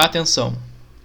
[0.00, 0.56] Atenção!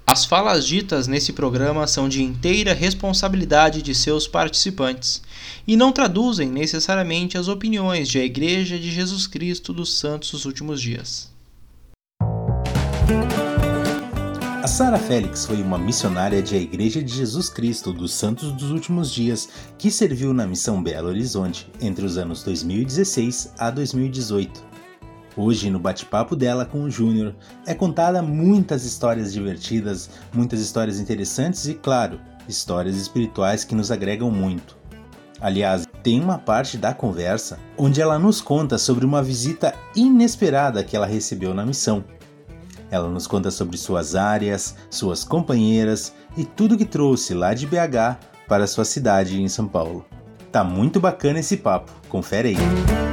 [0.07, 5.21] As falas ditas nesse programa são de inteira responsabilidade de seus participantes
[5.67, 10.45] e não traduzem necessariamente as opiniões de a Igreja de Jesus Cristo dos Santos dos
[10.45, 11.29] Últimos Dias.
[14.63, 18.71] A Sara Félix foi uma missionária de A Igreja de Jesus Cristo dos Santos dos
[18.71, 24.74] Últimos Dias que serviu na missão Belo Horizonte entre os anos 2016 a 2018.
[25.37, 27.35] Hoje, no bate-papo dela com o Júnior,
[27.65, 34.31] é contada muitas histórias divertidas, muitas histórias interessantes e, claro, histórias espirituais que nos agregam
[34.31, 34.77] muito.
[35.41, 40.95] Aliás, tem uma parte da conversa onde ela nos conta sobre uma visita inesperada que
[40.95, 42.03] ela recebeu na missão.
[42.89, 48.17] Ela nos conta sobre suas áreas, suas companheiras e tudo que trouxe lá de BH
[48.47, 50.05] para sua cidade em São Paulo.
[50.49, 53.04] Tá muito bacana esse papo, confere aí.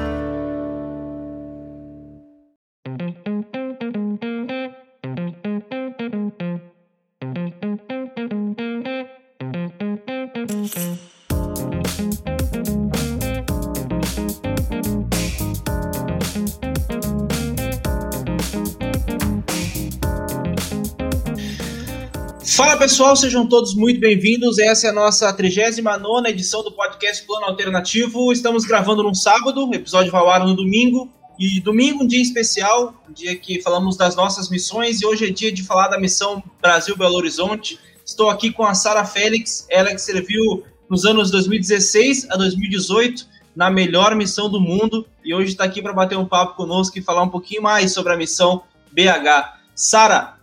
[22.83, 24.58] Pessoal, sejam todos muito bem-vindos.
[24.58, 28.33] Essa é a nossa 39 edição do podcast Plano Alternativo.
[28.33, 31.08] Estamos gravando num sábado, o episódio vai ao ar no domingo.
[31.38, 35.00] E domingo, um dia especial, um dia que falamos das nossas missões.
[35.00, 37.78] E hoje é dia de falar da missão Brasil-Belo Horizonte.
[38.05, 43.70] Estou aqui com a Sara Félix, ela que serviu nos anos 2016 a 2018 na
[43.70, 45.06] melhor missão do mundo.
[45.25, 48.12] E hoje está aqui para bater um papo conosco e falar um pouquinho mais sobre
[48.12, 49.60] a missão BH.
[49.72, 50.34] Sara,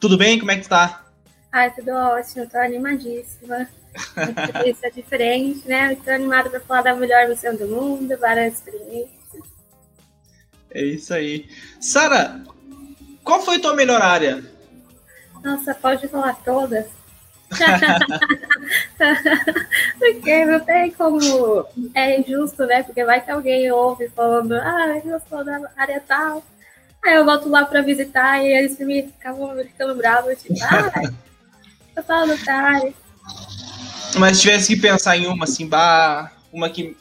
[0.00, 0.40] tudo bem?
[0.40, 1.03] Como é que tá?
[1.54, 3.68] Ai, tudo ótimo, tô animadíssima.
[4.66, 5.92] Isso é diferente, né?
[5.92, 9.44] Estou animada para falar da melhor missão do mundo, várias experiências.
[10.72, 11.48] É isso aí.
[11.80, 12.42] Sara,
[13.22, 14.42] qual foi a tua melhor área?
[15.44, 16.86] Nossa, pode falar todas.
[19.96, 21.68] Porque não tem como.
[21.94, 22.82] É injusto, né?
[22.82, 26.42] Porque vai que alguém ouve falando, ah, eu sou da área tal.
[27.04, 30.90] Aí eu volto lá para visitar e eles me ficavam ficando bravos, tipo, ah,
[31.96, 32.94] eu falo tarde.
[34.18, 36.96] Mas se tivesse que pensar em uma, assim, bah, uma que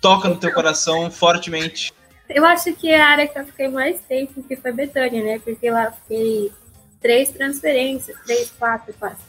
[0.00, 1.92] toca no teu coração fortemente.
[2.28, 5.38] Eu acho que a área que eu fiquei mais tempo que foi Betânia, né?
[5.38, 6.52] Porque lá fiquei
[7.00, 9.20] três transferências, três, quatro, quase.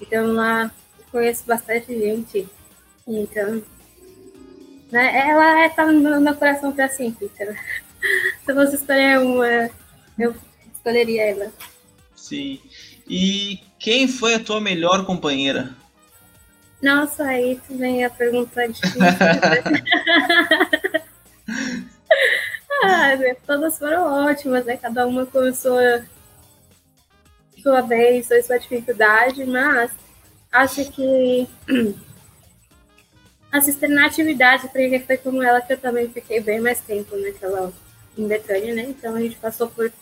[0.00, 0.70] Então lá
[1.10, 2.48] conheço bastante gente.
[3.06, 3.62] Então,
[4.90, 7.30] né, ela é, tá no meu coração para sempre.
[7.32, 7.54] Então,
[8.44, 9.70] se eu fosse escolher uma,
[10.18, 10.34] eu
[10.74, 11.52] escolheria ela.
[12.16, 12.60] Sim.
[13.12, 15.74] E quem foi a tua melhor companheira?
[16.80, 19.00] Nossa, aí tu vem a pergunta difícil.
[22.84, 24.76] ah, né, todas foram ótimas, né?
[24.76, 26.04] Cada uma com sua,
[27.60, 29.90] sua vez, sua, sua dificuldade, mas
[30.52, 31.48] acho que
[33.52, 33.58] a
[34.06, 37.72] atividade, porque foi como ela que eu também fiquei bem mais tempo naquela
[38.16, 38.82] em Betânia, né?
[38.82, 39.92] Então a gente passou por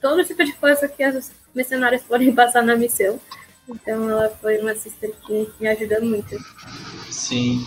[0.00, 3.20] todo tipo de coisa que as missionários podem passar na missão.
[3.68, 6.36] Então ela foi uma sister que me ajudou muito.
[7.10, 7.64] Sim.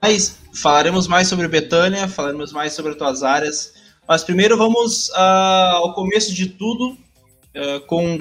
[0.00, 3.74] Mais, falaremos mais sobre Betânia, falaremos mais sobre as tuas áreas.
[4.06, 6.96] Mas primeiro vamos uh, ao começo de tudo.
[7.54, 8.20] Uh, com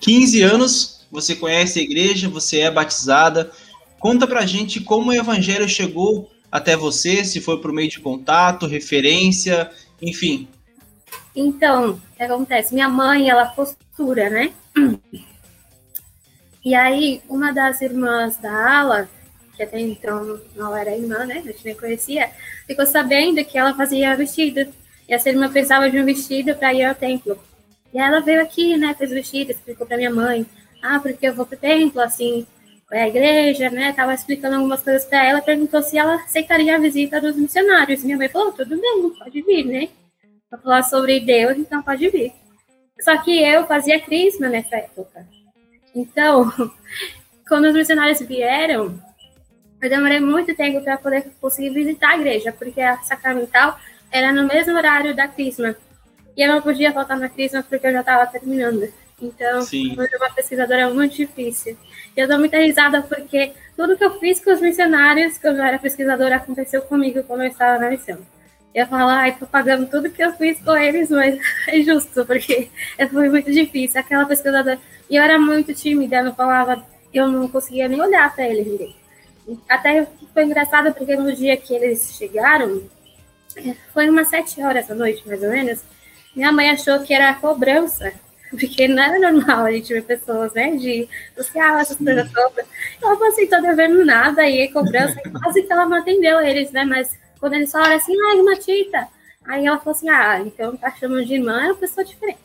[0.00, 3.50] 15 anos, você conhece a igreja, você é batizada.
[3.98, 8.66] Conta pra gente como o evangelho chegou até você, se foi por meio de contato,
[8.66, 9.70] referência,
[10.00, 10.48] enfim.
[11.34, 12.74] Então, o que acontece?
[12.74, 14.52] Minha mãe, ela costura, né?
[16.64, 19.08] E aí, uma das irmãs da ala,
[19.56, 21.38] que até então não era irmã, né?
[21.38, 22.30] A gente nem conhecia,
[22.66, 24.60] ficou sabendo que ela fazia vestido.
[25.08, 27.36] E essa irmã precisava de um vestido para ir ao templo.
[27.92, 28.94] E ela veio aqui, né?
[28.94, 30.46] Fez o vestido, explicou para minha mãe.
[30.80, 32.46] Ah, porque eu vou pro templo, assim,
[32.92, 33.92] é a igreja, né?
[33.92, 38.04] Tava explicando algumas coisas para ela, perguntou se ela aceitaria a visita dos missionários.
[38.04, 39.88] Minha mãe falou, tudo bem, pode vir, né?
[40.52, 42.30] Pra falar sobre Deus, então pode vir.
[43.00, 45.26] Só que eu fazia crisma nessa época.
[45.94, 46.52] Então,
[47.48, 49.00] quando os missionários vieram,
[49.80, 54.46] eu demorei muito tempo para poder conseguir visitar a igreja, porque a sacramental era no
[54.46, 55.74] mesmo horário da crisma.
[56.36, 58.92] E eu não podia faltar na crisma porque eu já estava terminando.
[59.22, 59.94] Então, Sim.
[59.94, 61.78] uma pesquisadora muito difícil.
[62.14, 65.64] E eu dou muita risada porque tudo que eu fiz com os missionários, quando eu
[65.64, 68.18] era pesquisadora, aconteceu comigo quando eu estava na missão
[68.74, 71.38] eu falo, ai, tô pagando tudo que eu fiz com eles, mas
[71.68, 72.70] é justo, porque
[73.10, 74.00] foi muito difícil.
[74.00, 74.78] Aquela pesquisadora.
[75.10, 78.64] E eu era muito tímida, eu não falava, eu não conseguia nem olhar para eles
[78.64, 79.02] direito.
[79.68, 82.82] Até foi engraçado, porque no dia que eles chegaram,
[83.92, 85.82] foi umas sete horas da noite, mais ou menos,
[86.34, 88.12] minha mãe achou que era cobrança
[88.58, 92.66] porque não era normal a gente ver pessoas, né, de social, essas coisas todas.
[93.02, 96.84] Ela falou assim, tô devendo nada, e cobrança, quase que ela não atendeu eles, né,
[96.84, 99.08] mas quando eles falaram assim, ai, uma tita,
[99.44, 102.38] aí ela falou assim, ah, então tá chamando de irmã, é uma pessoa diferente.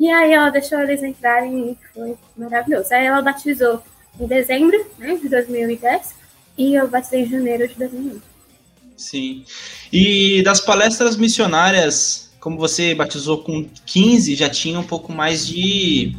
[0.00, 2.92] E aí ela deixou eles entrarem e foi maravilhoso.
[2.92, 3.80] Aí ela batizou
[4.18, 6.14] em dezembro, né, de 2010,
[6.58, 8.20] e eu batizei em janeiro de 2011.
[8.96, 9.44] Sim.
[9.92, 16.16] E das palestras missionárias, como você batizou com 15, já tinha um pouco mais de.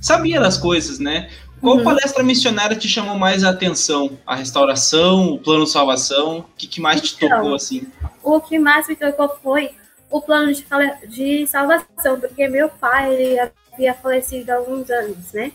[0.00, 1.28] sabia das coisas, né?
[1.64, 1.82] Qual uhum.
[1.82, 4.18] palestra missionária te chamou mais a atenção?
[4.26, 6.40] A restauração, o plano de salvação?
[6.40, 7.86] O que, que mais te então, tocou assim?
[8.22, 9.70] O que mais me tocou foi
[10.10, 10.62] o plano de,
[11.08, 15.52] de salvação, porque meu pai ele havia falecido há alguns anos, né?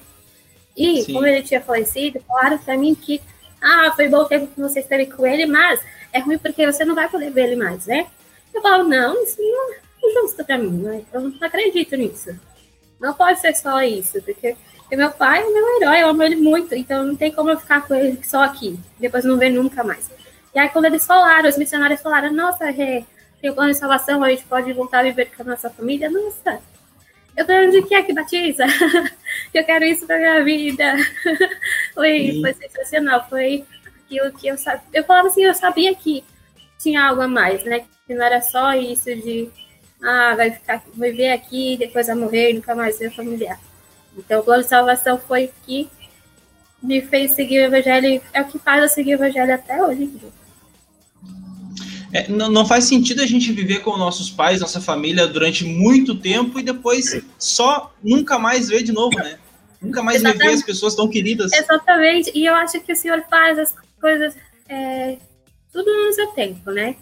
[0.76, 1.14] E Sim.
[1.14, 3.22] como ele tinha falecido, falaram para mim que
[3.62, 5.80] ah, foi bom tempo que você esteve com ele, mas
[6.12, 8.08] é ruim porque você não vai poder ver ele mais, né?
[8.52, 11.04] Eu falo, não, isso não é justo pra mim, né?
[11.14, 12.36] eu não acredito nisso.
[13.00, 14.56] Não pode ser só isso, porque
[14.98, 17.88] meu pai é meu herói, eu amo ele muito, então não tem como eu ficar
[17.88, 20.10] com ele só aqui, depois não ver nunca mais.
[20.54, 23.04] E aí quando eles falaram, os missionários falaram, nossa, é,
[23.42, 26.10] tem o plano de salvação, a gente pode voltar a viver com a nossa família,
[26.10, 26.60] nossa.
[27.38, 28.66] Eu falei, onde que é que batiza?
[29.54, 30.96] eu quero isso pra minha vida.
[31.94, 34.84] foi, foi sensacional, foi aquilo que eu sabia.
[34.94, 36.24] Eu falava assim, eu sabia que
[36.80, 37.86] tinha algo a mais, né?
[38.06, 39.50] Que não era só isso de
[40.02, 43.60] ah, vai ficar, vai viver aqui, depois vai morrer e nunca mais ver familiar.
[44.20, 45.90] Então, o plano de salvação foi o que
[46.82, 50.10] me fez seguir o evangelho, é o que faz eu seguir o evangelho até hoje.
[52.12, 56.16] É, não, não, faz sentido a gente viver com nossos pais, nossa família durante muito
[56.16, 59.38] tempo e depois só nunca mais ver de novo, né?
[59.80, 60.48] Nunca mais Exatamente.
[60.48, 61.54] ver as pessoas tão queridas.
[61.54, 62.32] Exatamente.
[62.34, 64.36] E eu acho que o Senhor faz as coisas
[64.68, 65.18] é,
[65.72, 66.96] tudo no seu tempo, né?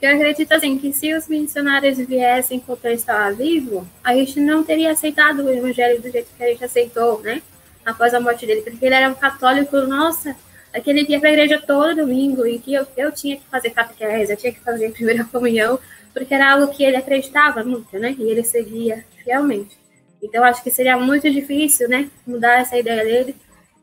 [0.00, 4.62] Eu acredito assim que se os missionários viessem enquanto ele estava vivo, a gente não
[4.62, 7.42] teria aceitado o evangelho do jeito que a gente aceitou, né?
[7.84, 10.36] Após a morte dele, porque ele era um católico, nossa,
[10.74, 14.32] aquele dia para a igreja todo domingo e que eu, eu tinha que fazer catequese,
[14.32, 15.78] eu tinha que fazer primeira comunhão,
[16.12, 18.14] porque era algo que ele acreditava muito, né?
[18.18, 19.78] E ele seguia fielmente.
[20.22, 23.36] Então acho que seria muito difícil, né, mudar essa ideia dele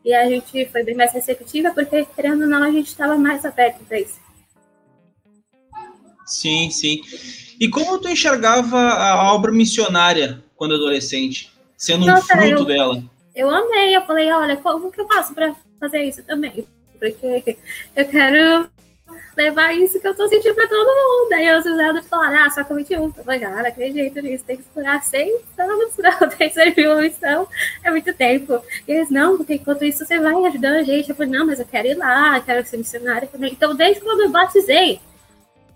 [0.04, 3.44] e a gente foi bem mais receptiva, porque, querendo ou não, a gente estava mais
[3.44, 4.20] aberto para isso.
[6.26, 7.00] Sim, sim.
[7.60, 13.02] E como tu enxergava a obra missionária quando adolescente, sendo Nossa, um fruto eu, dela?
[13.34, 16.66] Eu amei, eu falei, olha, como que eu faço para fazer isso também?
[16.98, 17.56] Porque
[17.96, 18.68] eu quero
[19.36, 21.32] levar isso que eu tô sentindo pra todo mundo.
[21.32, 23.04] Aí os usados falaram, ah, só com 21.
[23.04, 27.48] Eu falei, cara, acredito nisso, tem que esperar seis anos pra ter servir uma missão.
[27.82, 28.60] É muito tempo.
[28.86, 31.10] E eles, não, porque enquanto isso você vai ajudando a gente.
[31.10, 33.52] Eu falei, não, mas eu quero ir lá, quero ser missionária também.
[33.52, 35.00] Então, desde quando eu batizei,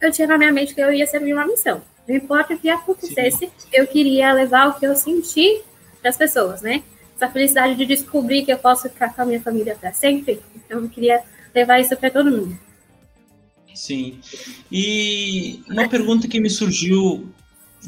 [0.01, 1.83] eu tinha na minha mente que eu ia servir uma missão.
[2.07, 3.69] Não importa o que acontecesse, Sim.
[3.73, 5.61] eu queria levar o que eu senti
[6.01, 6.83] para as pessoas, né?
[7.15, 10.41] Essa felicidade de descobrir que eu posso ficar com a minha família para sempre.
[10.55, 11.21] Então, eu queria
[11.55, 12.59] levar isso para todo mundo.
[13.75, 14.19] Sim.
[14.73, 17.29] E uma pergunta que me surgiu: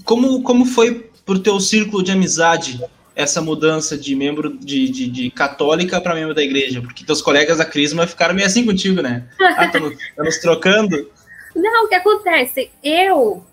[0.04, 2.80] como, como foi pro teu círculo de amizade
[3.14, 6.80] essa mudança de membro de, de, de católica para membro da igreja?
[6.80, 9.28] Porque teus colegas da Crisma ficaram meio assim contigo, né?
[9.40, 11.10] Ah, estamos trocando.
[11.54, 12.70] Não, o que acontece?
[12.82, 13.44] Eu.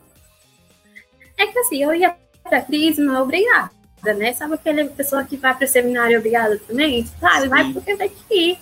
[1.37, 3.71] É que assim, eu ia pra Crisma obrigada,
[4.15, 4.33] né?
[4.33, 7.05] Sabe aquela pessoa que vai para o seminário obrigada também?
[7.19, 7.47] Sabe?
[7.47, 8.59] Vai porque tem que ir.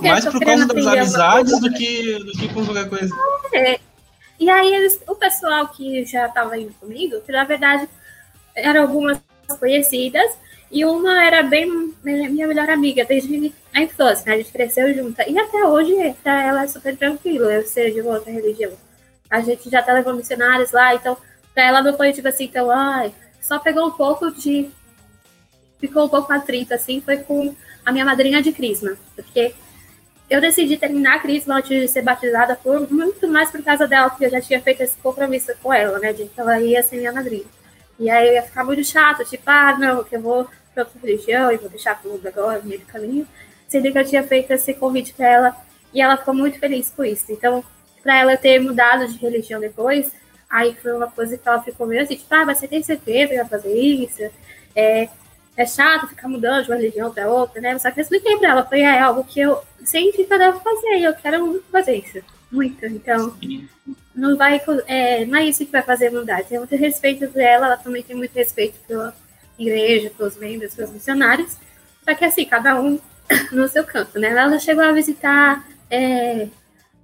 [0.00, 3.14] Mais por causa das amizades do que, do que por qualquer coisa.
[3.52, 3.78] É.
[4.38, 7.88] E aí eles, o pessoal que já estava indo comigo, que na verdade
[8.56, 9.20] eram algumas
[9.58, 10.32] conhecidas,
[10.70, 14.34] e uma era bem minha melhor amiga desde a infância, né?
[14.34, 15.20] A gente cresceu junto.
[15.22, 18.72] E até hoje, pra ela é super tranquilo eu ser de outra religião.
[19.30, 21.16] A gente já tá levando missionários lá, então
[21.54, 24.70] pra ela não foi tipo assim, então, ai, só pegou um pouco de.
[25.78, 29.54] Ficou um pouco atrito, assim, foi com a minha madrinha de Crisma, porque
[30.28, 34.10] eu decidi terminar a Crisma antes de ser batizada por muito mais por causa dela,
[34.10, 36.98] porque eu já tinha feito esse compromisso com ela, né, de que ela ia ser
[36.98, 37.46] minha madrinha.
[37.98, 41.00] E aí eu ia ficar muito chato, tipo, ah, não, que eu vou para outra
[41.02, 43.26] religião e vou deixar tudo agora meio do caminho,
[43.70, 45.56] sendo que eu tinha feito esse convite para ela
[45.94, 47.30] e ela ficou muito feliz com isso.
[47.30, 47.64] Então,
[48.02, 50.10] para ela ter mudado de religião depois,
[50.48, 53.36] aí foi uma coisa que ela ficou meio assim, tipo, ah, você tem certeza que
[53.36, 54.22] vai fazer isso?
[54.74, 55.08] É,
[55.56, 57.78] é chato ficar mudando de uma religião para outra, né?
[57.78, 60.60] Só que eu expliquei para ela, foi é algo que eu sempre que eu devo
[60.60, 62.20] fazer, e eu quero muito fazer isso.
[62.50, 62.84] Muito.
[62.84, 63.36] Então,
[64.12, 66.42] não vai é, não é isso que vai fazer mudar.
[66.42, 69.14] Tem muito respeito por ela, ela também tem muito respeito pela
[69.56, 71.56] igreja, pelos membros, pelos missionários.
[72.04, 72.98] Só que assim, cada um
[73.52, 74.28] no seu canto, né?
[74.28, 76.48] Ela chegou a visitar é,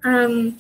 [0.04, 0.54] um,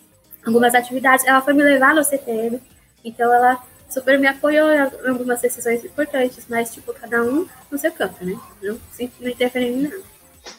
[0.44, 2.60] algumas atividades, ela foi me levar no CTM,
[3.04, 7.92] então ela super me apoiou em algumas decisões importantes, mas, tipo, cada um no seu
[7.92, 8.38] campo, né?
[8.62, 8.78] Não,
[9.20, 10.02] não interferindo em nada.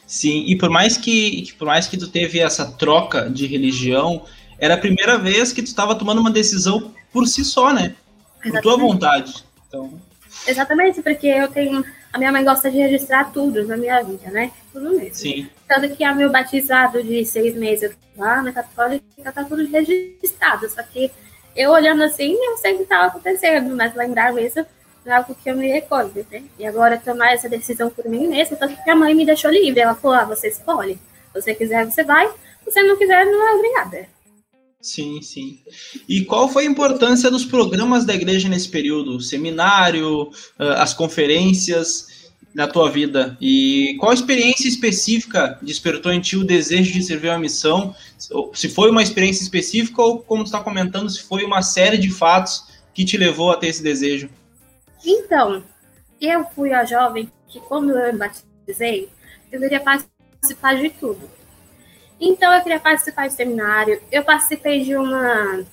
[0.05, 4.25] Sim, e por mais que, por mais que tu teve essa troca de religião,
[4.59, 7.95] era a primeira vez que tu estava tomando uma decisão por si só, né?
[8.41, 8.63] Por Exatamente.
[8.63, 9.43] tua vontade.
[9.67, 9.99] Então...
[10.45, 11.83] Exatamente, porque eu tenho.
[12.17, 14.51] A minha mãe gosta de registrar tudo na minha vida, né?
[14.73, 15.13] Tudo mesmo.
[15.13, 15.47] Sim.
[15.67, 20.67] Tanto que a meu batizado de seis meses lá na católica tá tudo registrado.
[20.67, 21.11] Só que
[21.55, 24.65] eu olhando assim, eu sei o que estava acontecendo, mas lembrar mesmo
[25.05, 26.41] é algo que eu me recordo, né?
[26.57, 29.79] E agora tomar essa decisão por mim mesma, tanto que a mãe me deixou livre.
[29.79, 30.95] Ela falou: ah, você escolhe.
[30.95, 32.27] Se você quiser, você vai.
[32.27, 34.07] Se você não quiser, não é obrigada.
[34.81, 35.59] Sim, sim.
[36.07, 39.19] E qual foi a importância dos programas da igreja nesse período?
[39.19, 43.35] Seminário, ah, as conferências na tua vida?
[43.41, 47.95] E qual experiência específica despertou em ti o desejo de servir a missão?
[48.53, 52.09] Se foi uma experiência específica ou, como tu está comentando, se foi uma série de
[52.09, 54.29] fatos que te levou a ter esse desejo?
[55.05, 55.63] Então,
[56.21, 59.09] eu fui a jovem que, quando eu me batizei,
[59.51, 61.36] eu participar de tudo
[62.19, 64.01] então eu queria participar de seminário.
[64.11, 65.63] Eu participei de uma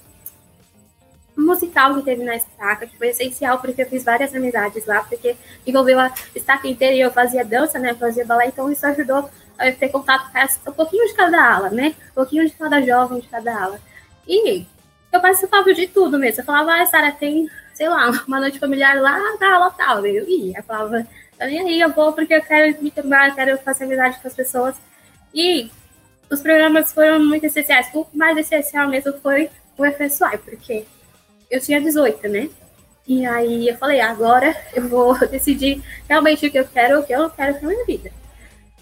[1.36, 5.36] musical que teve na estaca, que foi essencial porque eu fiz várias amizades lá, porque
[5.66, 7.94] envolveu a estaca inteira e eu fazia dança, né?
[7.94, 10.30] fazia balé, então isso ajudou a ter contato
[10.64, 11.94] com um pouquinho de cada ala, né?
[12.10, 13.80] Um pouquinho de cada jovem de cada ala.
[14.26, 14.66] E
[15.12, 16.40] eu participava de tudo mesmo.
[16.40, 20.04] Eu falava, ah, Sara, tem, sei lá, uma noite familiar lá na ala tal.
[20.04, 21.06] Eu ia, eu falava,
[21.38, 24.34] tá nem aí, eu vou porque eu quero me tomar, quero fazer amizade com as
[24.34, 24.74] pessoas.
[25.32, 25.70] E
[26.34, 27.88] os programas foram muito essenciais.
[27.94, 29.48] O mais essencial mesmo foi
[29.78, 30.84] o FSY, porque
[31.50, 32.50] eu tinha 18, né?
[33.06, 37.12] E aí eu falei, agora eu vou decidir realmente o que eu quero, o que
[37.12, 38.10] eu quero para minha vida.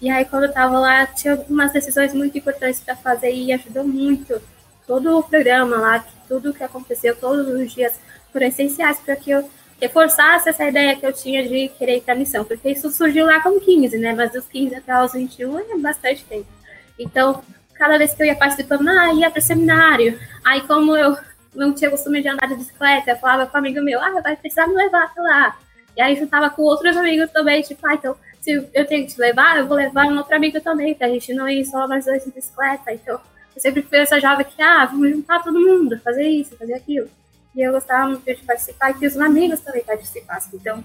[0.01, 3.85] E aí quando eu tava lá, tinha algumas decisões muito importantes para fazer e ajudou
[3.85, 4.41] muito
[4.85, 7.99] todo o programa lá, tudo que aconteceu todos os dias
[8.31, 12.13] foram essenciais para que eu reforçasse essa ideia que eu tinha de querer ir para
[12.13, 14.13] a missão, porque isso surgiu lá com 15, né?
[14.13, 16.47] Mas dos 15 até os 21 é bastante tempo.
[16.97, 20.19] Então, cada vez que eu ia participando, ah, ia para seminário.
[20.43, 21.17] Aí, como eu
[21.53, 24.35] não tinha costume de andar de bicicleta, eu falava com um amigo meu, ah, vai
[24.35, 25.57] precisar me levar até lá.
[25.95, 29.19] E aí, juntava com outros amigos também, tipo, ah, então, se eu tenho que te
[29.19, 32.23] levar, eu vou levar um outro amigo também, pra gente não ir só nós dois
[32.23, 32.91] de bicicleta.
[32.91, 33.19] Então,
[33.55, 37.09] eu sempre fui essa jovem que, ah, vamos juntar todo mundo, fazer isso, fazer aquilo.
[37.55, 40.59] E eu gostava muito de participar e que os amigos também participassem.
[40.59, 40.83] Então,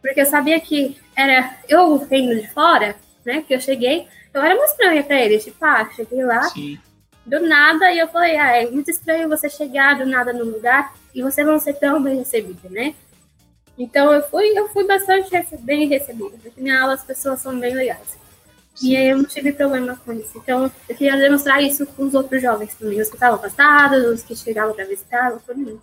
[0.00, 2.94] porque eu sabia que era eu vindo de fora,
[3.24, 5.44] né, que eu cheguei, eu era muito estranha pra eles.
[5.44, 6.78] Tipo, ah, cheguei lá, Sim.
[7.24, 10.94] do nada, e eu falei, ah, é muito estranho você chegar do nada no lugar
[11.14, 12.94] e você não ser tão bem recebida, né?
[13.78, 17.74] Então eu fui, eu fui bastante bem recebida, porque minha aula as pessoas são bem
[17.74, 18.18] legais.
[18.74, 18.90] Sim.
[18.90, 20.32] E aí eu não tive problema com isso.
[20.36, 24.22] Então eu queria demonstrar isso com os outros jovens também, os que estavam afastados, os
[24.22, 25.82] que chegavam para visitar, todo mundo.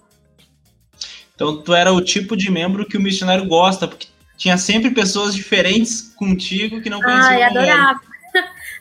[1.35, 5.33] Então tu era o tipo de membro que o missionário gosta, porque tinha sempre pessoas
[5.33, 7.31] diferentes contigo que não conheciam.
[7.31, 8.10] Ai, adorava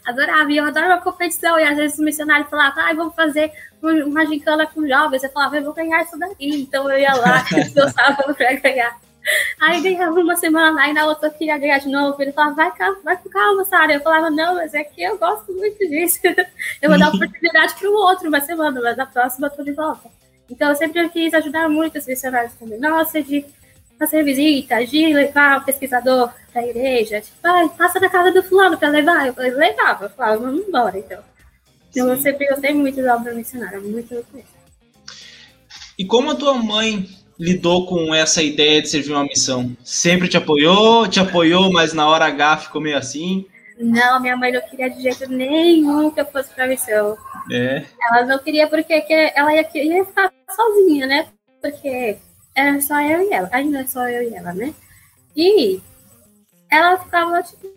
[0.05, 0.51] adorava.
[0.53, 1.59] E eu adoro uma competição.
[1.59, 3.53] E às vezes o missionário falava, ah, vamos fazer
[3.83, 5.23] uma gincana com jovens.
[5.23, 6.63] Eu falava, eu vou ganhar isso daqui.
[6.63, 8.99] Então eu ia lá, esforçava para ganhar.
[9.61, 12.21] Aí ganhava uma semana, aí na outra eu queria ganhar de novo.
[12.21, 13.95] Ele falava, vai, calma, vai com calma, Sara.
[13.95, 16.21] Eu falava, não, mas é que eu gosto muito disso.
[16.81, 19.73] Eu vou dar oportunidade para o outro uma semana, mas na próxima eu tô de
[19.73, 20.09] volta.
[20.49, 22.81] Então eu sempre quis ajudar muito os missionários também.
[22.81, 23.45] Nossa, de
[24.01, 28.43] fazer visita, de levar o pesquisador para a igreja, tipo, ah, passa na casa do
[28.43, 29.27] fulano para levar.
[29.27, 31.19] Eu falei, levava, eu falava, vamos embora, então.
[31.91, 34.61] Então eu sempre gostei muito da obra missionária, muito mesmo.
[35.99, 37.07] E como a tua mãe
[37.39, 39.77] lidou com essa ideia de servir uma missão?
[39.85, 43.45] Sempre te apoiou, te apoiou, mas na hora H ficou meio assim?
[43.79, 47.19] Não, minha mãe não queria de jeito nenhum que eu fosse para missão.
[47.53, 47.85] É.
[48.09, 49.05] Ela não queria porque
[49.35, 51.27] ela ia, ia ficar sozinha, né?
[51.61, 52.17] Porque
[52.55, 53.49] era só eu e ela.
[53.53, 54.75] Ainda é só eu e ela, né?
[55.37, 55.81] E
[56.71, 57.73] ela ficava tipo.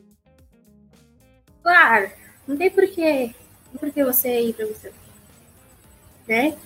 [1.62, 2.12] Claro,
[2.48, 3.34] não tem porquê.
[3.72, 4.92] Não porquê você ir pra você.
[6.28, 6.58] Né?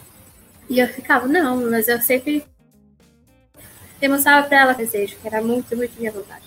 [0.69, 2.45] E eu ficava, não, mas eu sempre
[3.99, 6.45] demonstrava pra ela desejo, que era muito, muito minha vontade.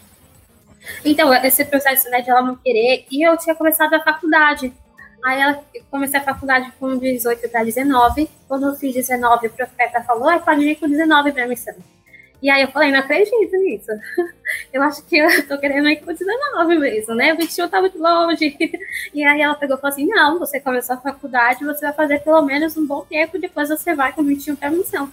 [1.04, 4.72] Então, esse processo né, de ela não querer, e eu tinha começado a faculdade.
[5.24, 8.28] Aí ela, comecei a faculdade com 18 para 19.
[8.48, 11.74] Quando eu fiz 19, o profeta falou: ah, pode ir com 19 para missão.
[12.42, 13.90] E aí eu falei: não acredito nisso.
[14.72, 17.32] Eu acho que eu tô querendo ir com 19 mesmo, né?
[17.32, 18.56] O 21 tá muito longe.
[19.14, 22.20] E aí ela pegou e falou assim: não, você começou a faculdade, você vai fazer
[22.20, 25.12] pelo menos um bom tempo, depois você vai com 21 para missão.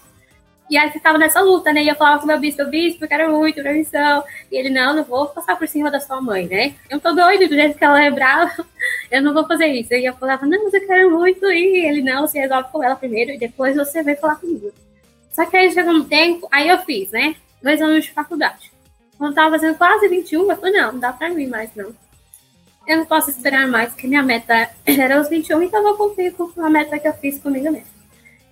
[0.69, 1.83] E aí ficava nessa luta, né?
[1.83, 4.23] E eu falava com o meu bispo, bispo, eu quero muito pra missão.
[4.51, 6.75] E ele, não, não vou passar por cima da sua mãe, né?
[6.89, 8.65] Eu tô doido do jeito que ela é brava,
[9.09, 9.93] eu não vou fazer isso.
[9.93, 11.45] E eu falava, não, mas eu quero muito.
[11.45, 14.71] E ele, não, você resolve com ela primeiro e depois você vem falar comigo.
[15.31, 17.35] Só que aí chegou um tempo, aí eu fiz, né?
[17.61, 18.71] Dois anos de faculdade.
[19.17, 21.93] Quando tava fazendo quase 21, eu falei, não, não dá pra mim mais, não.
[22.87, 26.33] Eu não posso esperar mais, porque minha meta era os 21, então eu vou cumprir
[26.33, 27.96] com a meta que eu fiz comigo mesmo.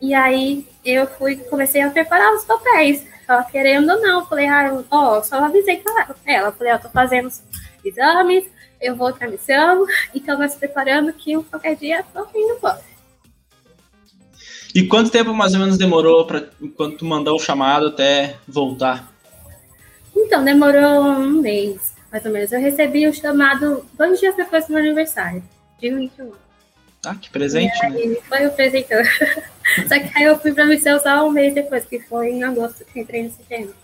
[0.02, 3.06] E aí eu fui, comecei a preparar os papéis.
[3.28, 6.52] Ela querendo ou não, falei, ah, ó, só avisei pra ela.
[6.52, 7.42] Falei, ó, tô fazendo os
[7.84, 8.46] exames,
[8.80, 12.82] eu vou pra missão, então vai se preparando que qualquer dia tô indo embora.
[14.74, 19.10] E quanto tempo mais ou menos demorou para enquanto tu mandou o chamado até voltar?
[20.16, 22.52] Então, demorou um mês, mais ou menos.
[22.52, 25.42] Eu recebi o chamado dois dias depois do meu aniversário,
[25.80, 26.32] de 21.
[27.06, 28.16] Ah, que presente, né?
[28.28, 28.90] Foi o presente.
[29.88, 32.86] só que aí eu fui pra missão só um mês depois, que foi em agosto
[32.86, 33.76] que entrei no setembro.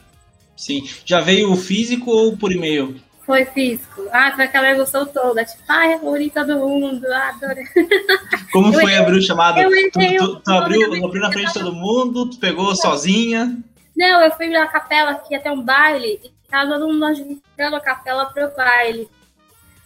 [0.55, 0.88] Sim.
[1.05, 3.00] Já veio o físico ou por e-mail?
[3.25, 4.03] Foi físico.
[4.11, 5.43] Ah, foi aquela emoção toda.
[5.43, 7.65] Tipo, ai, reuni todo mundo, adorei.
[8.51, 9.59] Como foi abrir o chamado?
[9.61, 13.57] Tu, tu, tu abriu, abriu na frente de todo mundo, tu pegou sozinha?
[13.95, 17.75] Não, eu fui na capela que ia ter um baile e tava todo mundo agitando
[17.75, 19.07] a capela pro baile.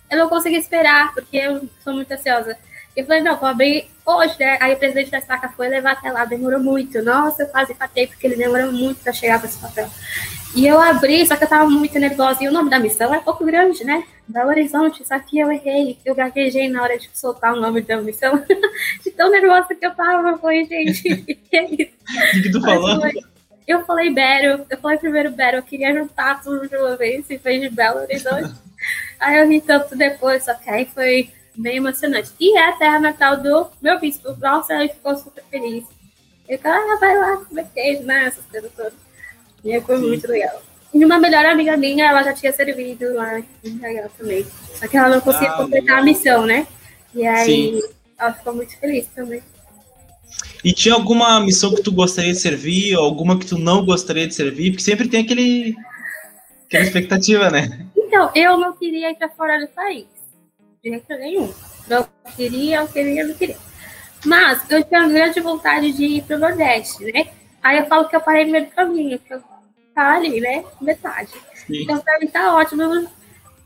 [0.09, 2.57] Eu não consegui esperar, porque eu sou muito ansiosa.
[2.95, 4.57] Eu falei, não, vou abrir hoje, né?
[4.61, 7.01] Aí o presidente da estaca foi levar até lá, demorou muito.
[7.01, 9.89] Nossa, eu quase patei, porque ele demorou muito para chegar para esse papel.
[10.55, 12.43] E eu abri, só que eu tava muito nervosa.
[12.43, 14.05] E o nome da missão é um pouco grande, né?
[14.27, 15.97] Belo Horizonte, só que eu errei.
[16.05, 18.41] Eu gaguejei na hora de soltar o nome da missão.
[19.03, 20.29] de tão nervosa que eu tava.
[20.29, 21.01] Eu falei, gente,
[21.49, 21.91] que é isso?
[22.37, 23.01] O que tu falou?
[23.67, 27.37] Eu falei Bero, eu falei primeiro Bero, eu queria juntar tudo de uma vez, e
[27.39, 28.53] fez de Belo Horizonte.
[29.19, 32.31] aí eu ri tanto depois, só que aí foi bem emocionante.
[32.39, 34.35] E é a terra natal do meu bispo.
[34.39, 35.83] Nossa, ele ficou super feliz.
[36.47, 38.25] Ele falou, ah, vai lá comer queijo, né?
[38.25, 38.93] Essas coisas todas.
[39.63, 40.07] E foi Sim.
[40.07, 40.61] muito legal.
[40.93, 44.45] E uma melhor amiga minha, ela já tinha servido lá em Israel também.
[44.75, 45.99] Só que ela não conseguia ah, completar legal.
[45.99, 46.67] a missão, né?
[47.13, 47.81] E aí Sim.
[48.17, 49.41] ela ficou muito feliz também.
[50.63, 54.27] E tinha alguma missão que tu gostaria de servir, ou alguma que tu não gostaria
[54.27, 54.71] de servir?
[54.71, 55.75] Porque sempre tem aquele,
[56.65, 57.85] aquela expectativa, né?
[57.95, 60.14] Então, eu não queria ir para fora do país
[60.85, 61.53] de jeito nenhum.
[61.87, 63.57] Não queria, eu queria, não queria.
[64.23, 67.27] Mas eu tinha grande vontade de ir para o Nordeste, né?
[67.61, 69.43] Aí eu falo que eu parei no meio do caminho, que eu
[69.93, 70.63] tá ali, né?
[70.81, 71.31] Metade.
[71.65, 71.83] Sim.
[71.83, 73.07] Então, para mim tá ótimo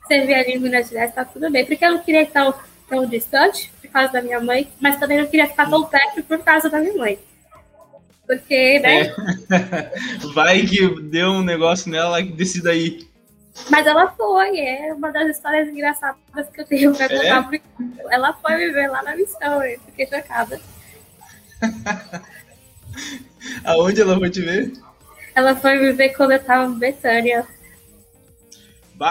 [0.08, 1.65] servir ali em Minas Gerais, tá tudo bem.
[1.65, 2.53] Porque eu não queria estar tão,
[2.88, 6.39] tão distante por causa da minha mãe, mas também não queria ficar tão perto por
[6.39, 7.19] causa da minha mãe.
[8.27, 9.08] Porque, né?
[9.08, 9.91] É.
[10.34, 13.09] Vai que deu um negócio nela que decida ir.
[13.69, 17.53] Mas ela foi, é uma das histórias engraçadas que eu tenho pra contar.
[17.53, 17.62] É?
[18.09, 20.59] Ela foi viver lá na missão, eu fiquei chocada.
[23.65, 24.73] Aonde ela foi te ver?
[25.35, 27.47] Ela foi viver quando eu tava em Betânia.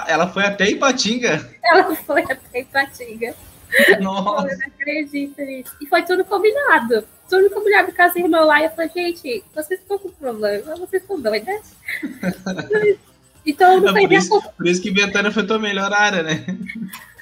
[0.07, 1.51] Ela foi até Ipatinga?
[1.65, 3.35] Ela foi até Ipatinga.
[4.01, 4.49] Nossa.
[4.49, 5.77] Eu não acredito nisso.
[5.81, 7.07] E foi tudo combinado.
[7.29, 8.61] Tudo combinado com as irmãs lá.
[8.61, 11.75] E eu falei, gente, vocês estão com problema, vocês estão doidas.
[13.49, 16.45] Então, não é por, isso, por isso que Betânia foi tua melhor área, né?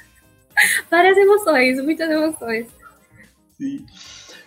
[0.91, 2.67] Várias emoções, muitas emoções.
[3.57, 3.85] Sim.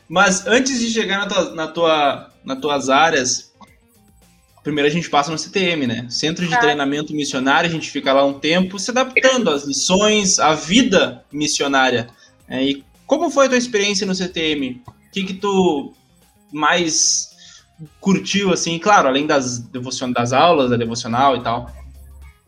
[0.07, 3.55] Mas antes de chegar na tua, na tua, nas tuas áreas,
[4.63, 6.07] primeiro a gente passa no CTM, né?
[6.11, 6.59] Centro de ah.
[6.59, 12.09] Treinamento Missionário, a gente fica lá um tempo se adaptando às lições, à vida missionária.
[12.47, 14.83] É, e como foi a tua experiência no CTM?
[14.87, 15.95] O que que tu
[16.53, 17.30] mais
[18.01, 21.71] curtiu, assim, claro, além das, devocionais das aulas, da devocional e tal?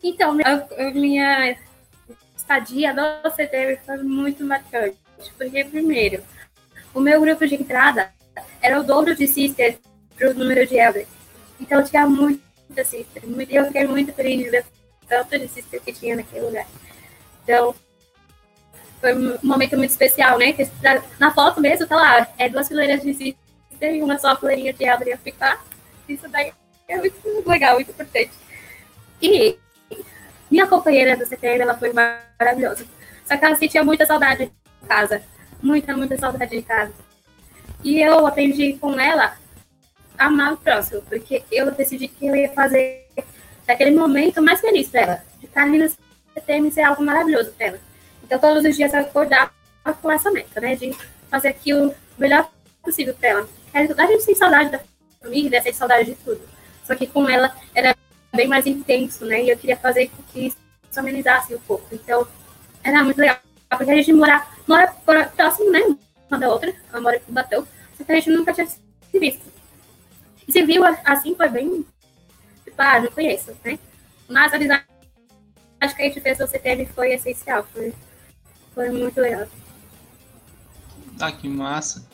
[0.01, 1.57] Então, a, minha
[2.35, 4.97] estadia no CTV foi muito marcante.
[5.37, 6.21] Porque, primeiro,
[6.93, 8.11] o meu grupo de entrada
[8.61, 9.77] era o dobro de sisters
[10.15, 11.07] para o número de elders.
[11.59, 13.23] Então, tinha muita sister.
[13.49, 14.65] Eu fiquei muito feliz ver
[15.07, 16.67] tanto de sister que tinha naquele lugar.
[17.43, 17.73] Então,
[18.99, 20.53] foi um momento muito especial, né?
[21.19, 23.42] Na foto mesmo, tá lá, é duas fileiras de sister
[23.83, 25.61] tem uma só fileirinha de árvore a ficar.
[26.07, 26.53] Isso daí
[26.87, 28.31] é muito legal, muito importante.
[29.21, 29.57] E
[30.49, 32.85] minha companheira do CTM, ela foi maravilhosa.
[33.25, 35.21] Só que ela sentia muita saudade de casa.
[35.61, 36.93] Muita, muita saudade de casa.
[37.83, 39.37] E eu aprendi com ela
[40.17, 43.05] a amar o próximo, porque eu decidi que eu ia fazer
[43.67, 45.23] daquele momento mais feliz para ela.
[45.39, 45.89] De estar ali no
[46.33, 47.79] CTM ser algo maravilhoso para ela.
[48.23, 49.51] Então, todos os dias eu acordava
[50.01, 50.73] com essa meta, né?
[50.77, 50.95] De
[51.29, 52.49] fazer aquilo melhor
[52.81, 53.62] possível para ela.
[53.73, 54.79] A gente tem saudade da
[55.21, 56.41] família, tem saudade de tudo.
[56.85, 57.95] Só que com ela era
[58.33, 59.43] bem mais intenso, né?
[59.43, 60.57] E eu queria fazer com que isso
[60.95, 61.87] amenizasse um pouco.
[61.91, 62.27] Então,
[62.83, 63.37] era muito legal.
[63.69, 64.93] Porque a gente mora, mora
[65.35, 65.79] próximo, né?
[66.29, 66.73] Uma da outra.
[66.91, 67.67] Ela mora em Bateu.
[67.97, 69.41] Só que a gente nunca tinha se visto.
[70.47, 71.85] E se viu assim, foi bem.
[72.63, 73.79] Tipo, ah, não conheço, né?
[74.27, 74.85] Mas a amizade
[75.95, 77.65] que a gente fez no CTM foi essencial.
[77.73, 77.93] Foi,
[78.73, 79.47] foi muito legal.
[81.19, 82.05] Ah, que massa.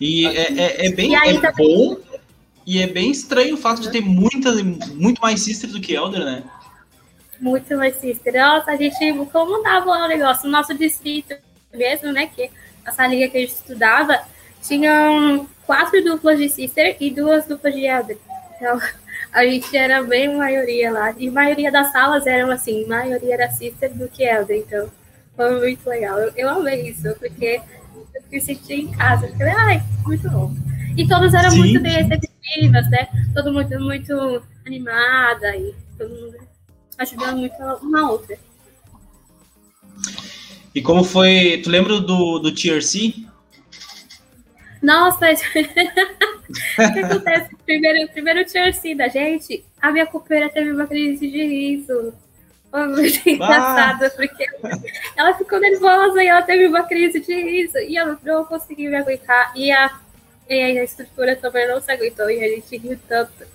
[0.00, 1.96] E é, é, é bem e é bom
[2.66, 4.52] E é bem estranho o fato de ter muita,
[4.94, 6.44] muito mais sister do que elder, né?
[7.40, 8.32] Muito mais sister.
[8.34, 10.48] Nossa, a gente comandava o negócio.
[10.48, 11.34] O nosso distrito
[11.72, 12.26] mesmo, né?
[12.34, 12.50] Que
[12.84, 14.18] essa liga que a gente estudava,
[14.62, 18.18] tinham quatro duplas de sister e duas duplas de elder.
[18.56, 18.80] Então,
[19.32, 21.14] a gente era bem maioria lá.
[21.16, 24.56] E a maioria das salas eram assim, maioria era sister do que elder.
[24.56, 24.90] Então,
[25.36, 26.18] foi muito legal.
[26.18, 27.60] Eu, eu amei isso, porque
[27.94, 29.26] eu me senti em casa.
[29.26, 30.54] Eu falei, ai, muito bom.
[30.96, 31.58] E todas eram Sim.
[31.58, 33.08] muito bem receptivas, né?
[33.34, 36.38] Todo mundo muito animada e todo mundo
[36.98, 38.36] ajudando muito uma outra.
[40.74, 41.60] E como foi.
[41.62, 43.26] Tu lembra do, do TRC?
[44.82, 47.56] Nossa, o que acontece?
[47.64, 52.14] Primeiro, primeiro TRC da gente, a minha copeira teve uma crise de riso.
[52.70, 54.46] Foi muito engraçado, porque
[55.16, 57.78] ela ficou nervosa e ela teve uma crise de riso.
[57.78, 59.52] E eu não consegui me aguentar.
[59.56, 59.90] E a
[60.48, 63.46] e a estrutura também não se aguentou e a gente riu tanto.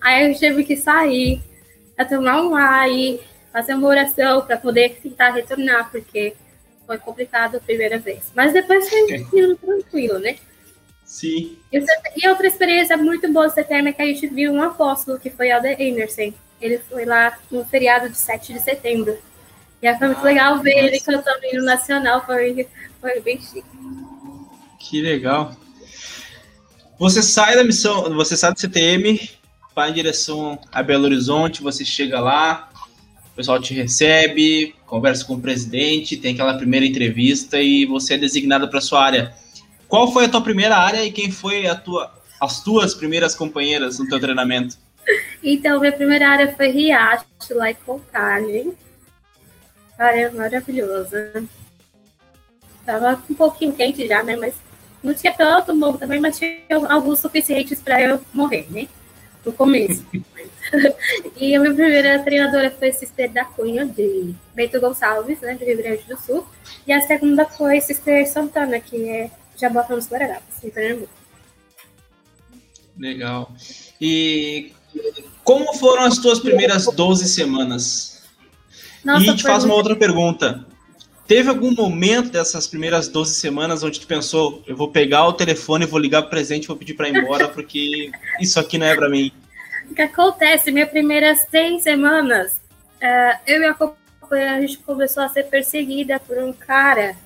[0.00, 1.40] Aí a gente teve que sair,
[1.96, 3.20] a tomar um ar e
[3.52, 6.34] fazer uma oração para poder tentar retornar, porque
[6.86, 8.32] foi complicado a primeira vez.
[8.34, 10.36] Mas depois foi tranquilo, né?
[11.04, 11.58] Sim.
[11.70, 15.30] E outra experiência muito boa do CTM é que a gente viu um apóstolo, que
[15.30, 16.32] foi Alder Emerson.
[16.60, 19.16] Ele foi lá no feriado de 7 de setembro.
[19.82, 20.86] E aí foi muito ah, legal ver nossa.
[20.86, 22.68] ele cantando no Nacional, foi,
[23.00, 23.64] foi bem chique.
[24.78, 25.56] Que legal.
[26.98, 29.18] Você sai da missão, você sai do CTM,
[29.74, 32.70] vai em direção a Belo Horizonte, você chega lá,
[33.32, 38.18] o pessoal te recebe, conversa com o presidente, tem aquela primeira entrevista e você é
[38.18, 39.34] designado para sua área.
[39.88, 43.98] Qual foi a tua primeira área e quem foi a tua, as tuas primeiras companheiras
[43.98, 44.76] no teu treinamento?
[45.42, 48.72] Então, minha primeira área foi Riacho, lá em Contagem.
[49.98, 51.44] Área maravilhosa.
[52.84, 54.36] Tava um pouquinho quente já, né?
[54.36, 54.54] Mas
[55.02, 58.88] não tinha tanto bom também, mas tinha alguns suficientes para eu morrer, né?
[59.44, 60.04] No começo.
[61.36, 65.78] e a minha primeira treinadora foi Sister da Cunha, de Bento Gonçalves, né, do Rio
[65.78, 66.46] Grande do Sul.
[66.86, 71.12] E a segunda foi Sister Santana, que é Jabotão dos Guararapes, em Pernambuco.
[72.98, 73.50] Legal.
[73.98, 74.72] E
[75.44, 78.22] como foram as tuas primeiras 12 semanas?
[79.04, 80.64] Nossa, e te faz uma outra pergunta.
[81.26, 85.86] Teve algum momento dessas primeiras 12 semanas onde tu pensou, eu vou pegar o telefone,
[85.86, 89.08] vou ligar pro presente vou pedir para ir embora, porque isso aqui não é para
[89.08, 89.32] mim?
[89.88, 92.60] O que acontece, minhas primeiras seis semanas,
[93.00, 97.16] uh, eu e a companheira, a gente começou a ser perseguida por um cara,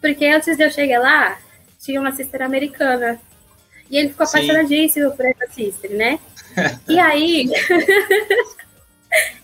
[0.00, 1.38] porque antes de eu chegar lá,
[1.80, 3.20] tinha uma sister americana,
[3.90, 6.18] e ele ficou apaixonadíssimo por essa sister, né?
[6.88, 7.50] e aí...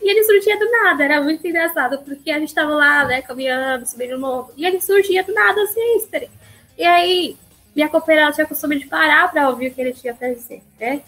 [0.01, 3.87] E ele surgia do nada, era muito engraçado, porque a gente estava lá, né, caminhando,
[3.87, 6.07] subindo o morro, e ele surgia do nada, assim,
[6.77, 7.37] E aí,
[7.75, 11.01] minha companheira tinha costume de parar para ouvir o que ele tinha para dizer, né?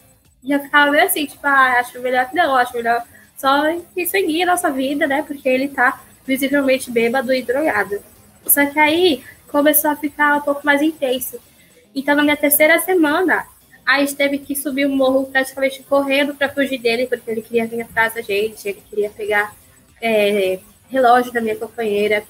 [0.43, 3.05] E eu ficava meio assim, tipo, ah, acho melhor que não, acho melhor
[3.37, 3.65] só
[4.07, 5.23] seguir a nossa vida, né?
[5.23, 8.01] Porque ele tá visivelmente bêbado e drogado.
[8.47, 11.39] Só que aí começou a ficar um pouco mais intenso.
[11.97, 13.47] Então, na minha terceira semana,
[13.87, 17.67] a gente teve que subir o morro praticamente correndo para fugir dele, porque ele queria
[17.67, 19.55] vir atrás da gente, ele queria pegar
[20.03, 20.59] é,
[20.91, 22.23] relógio da minha companheira.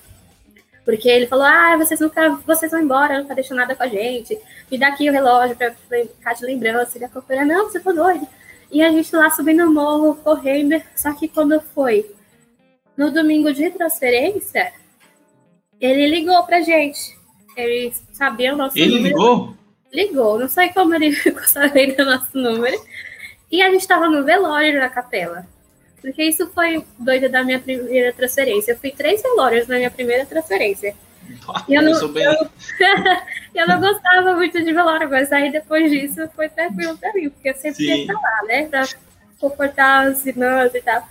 [0.84, 4.38] Porque ele falou: Ah, vocês nunca, vocês vão embora, nunca deixam nada com a gente.
[4.70, 6.96] Me dá aqui o relógio para ficar de lembrança.
[6.96, 8.26] E a companheira, não, você tá doido.
[8.70, 10.80] E a gente lá subindo o morro, correndo.
[10.94, 12.08] Só que quando foi
[12.96, 14.72] no domingo de transferência,
[15.80, 17.16] ele ligou pra gente.
[17.56, 19.06] Ele sabia o nosso ele número.
[19.06, 19.56] Ele ligou?
[19.92, 22.76] ligou, não sei como ele ficou sabendo o nosso número,
[23.50, 25.46] e a gente estava no velório na capela.
[26.00, 28.72] Porque isso foi doida da minha primeira transferência.
[28.72, 30.94] Eu fui três velórios na minha primeira transferência.
[31.66, 32.50] e eu, não, eu,
[33.54, 37.48] eu, não gostava muito de velório, mas aí depois disso foi tranquilo pra mim, porque
[37.48, 37.84] eu sempre Sim.
[37.84, 38.66] ia estar lá, né?
[38.66, 38.86] Pra
[39.40, 41.02] confortar os irmãos e tal.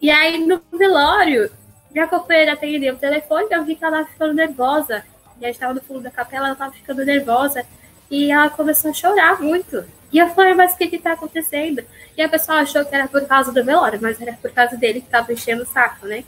[0.00, 1.50] E aí no velório,
[1.90, 5.02] minha companheira atendeu o telefone, eu vi que ela ficando nervosa.
[5.40, 7.64] Gente estava no fundo da capela, ela estava ficando nervosa.
[8.10, 9.84] E ela começou a chorar muito.
[10.12, 11.82] E eu falei, mas o que que tá acontecendo?
[12.16, 15.00] E a pessoa achou que era por causa do velório, mas era por causa dele
[15.00, 16.24] que tava enchendo o saco, né?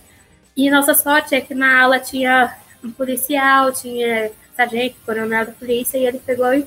[0.57, 5.97] E nossa sorte é que na aula tinha um policial, tinha sargento, coronel da polícia,
[5.97, 6.67] e ele pegou o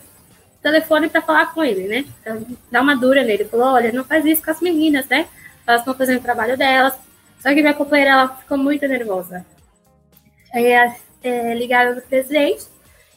[0.62, 2.06] telefone para falar com ele, né?
[2.21, 3.43] Então, dá uma dura nele.
[3.45, 5.27] Falou, olha, não faz isso com as meninas, né?
[5.67, 6.93] Elas estão fazendo o trabalho delas.
[7.41, 9.45] Só que minha companheira, ela ficou muito nervosa.
[10.54, 10.71] Aí
[11.23, 12.65] é, ligaram no presidente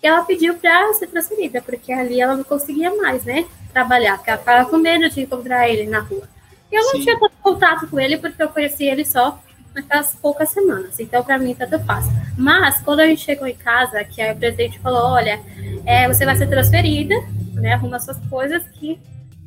[0.03, 4.31] e ela pediu para ser transferida, porque ali ela não conseguia mais, né, trabalhar, porque
[4.31, 6.29] ela ficava com medo de encontrar ele na rua.
[6.71, 7.01] E eu não Sim.
[7.01, 9.41] tinha contato com ele, porque eu conheci ele só
[9.75, 12.07] naquelas poucas semanas, então para mim tanto faz.
[12.37, 15.41] Mas quando a gente chegou em casa, que aí o presidente falou, olha,
[15.85, 17.15] é, você vai ser transferida,
[17.55, 19.01] né, arruma suas coisas que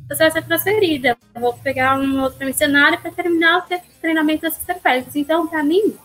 [0.07, 1.17] você vai ser transferida.
[1.35, 5.15] Eu vou pegar um outro missionário para terminar o treinamento da Sister Félix.
[5.15, 5.95] Então, para mim,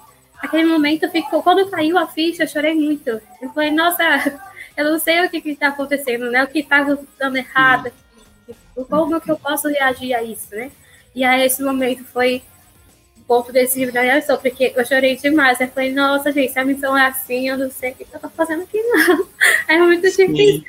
[0.42, 1.42] aquele momento ficou.
[1.42, 3.08] Quando caiu a ficha, eu chorei muito.
[3.40, 4.02] Eu falei, nossa,
[4.76, 6.42] eu não sei o que está acontecendo, né?
[6.42, 6.82] O que está
[7.18, 7.92] dando errado,
[8.88, 10.70] como que eu posso reagir a isso, né?
[11.14, 12.42] E aí, esse momento foi
[13.18, 15.60] o ponto decisivo da reação, porque eu chorei demais.
[15.60, 18.20] Eu falei, nossa, gente, se a missão é assim, eu não sei o que eu
[18.20, 19.26] tô fazendo aqui, não.
[19.68, 20.64] É muito difícil.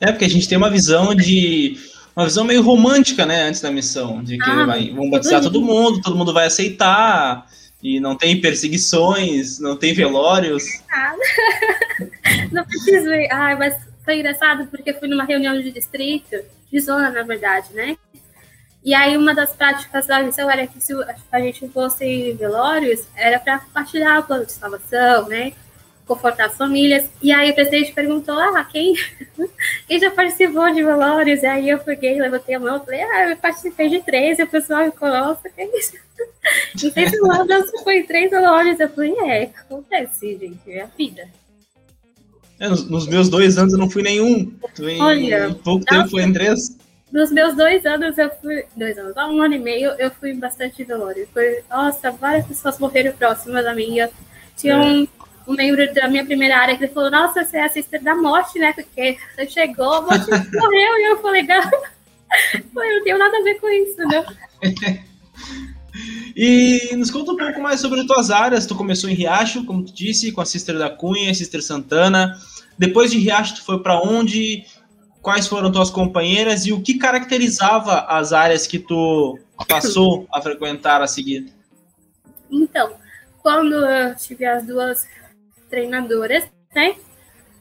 [0.00, 1.76] É, porque a gente tem uma visão de.
[2.20, 4.22] Uma visão meio romântica, né, antes da missão.
[4.22, 7.46] De que ah, vai, vão batizar todo mundo, todo mundo vai aceitar,
[7.82, 10.64] e não tem perseguições, não tem velórios.
[12.52, 13.28] Não preciso ir.
[13.32, 16.36] Ai, mas foi engraçado porque fui numa reunião de distrito,
[16.70, 17.96] de zona, na verdade, né?
[18.84, 20.92] E aí uma das práticas da missão era que se
[21.30, 25.52] a gente fosse em velórios, era para compartilhar o plano de salvação, né?
[26.10, 27.08] Confortar as famílias.
[27.22, 28.94] E aí o presidente perguntou, ah, quem,
[29.86, 31.44] quem já participou de velórios?
[31.44, 34.48] E aí eu peguei, levantei a mão falei, ah, eu participei de três, e o
[34.48, 35.92] pessoal me nossa, que isso?
[36.76, 38.80] Sei se o foi em três velórios.
[38.80, 41.28] Eu falei, é, acontece, gente, é a vida.
[42.58, 44.52] É, nos, meus dois anos eu não fui nenhum.
[44.80, 46.76] Em, Olha, em pouco nossa, tempo foi em três.
[47.12, 48.64] Nos meus dois anos eu fui.
[48.76, 51.26] Dois anos, há um ano e meio eu fui bastante velório.
[51.32, 54.10] Foi, nossa, várias pessoas morreram próximas da minha.
[54.56, 54.76] Tinha é.
[54.76, 55.08] um
[55.50, 58.58] um membro da minha primeira área que ele falou, nossa, você é assistente da morte,
[58.58, 58.72] né?
[58.72, 63.42] Porque você chegou, a morte morreu, e eu falei, não, eu não tenho nada a
[63.42, 64.24] ver com isso, né?
[66.36, 68.64] E nos conta um pouco mais sobre as tuas áreas.
[68.64, 72.38] Tu começou em Riacho, como tu disse, com a Sister da Cunha, a Sister Santana.
[72.78, 74.64] Depois de Riacho, tu foi para onde?
[75.20, 81.02] Quais foram tuas companheiras e o que caracterizava as áreas que tu passou a frequentar
[81.02, 81.52] a seguir?
[82.50, 82.92] Então,
[83.42, 85.06] quando eu tive as duas
[85.70, 86.96] treinadoras, né?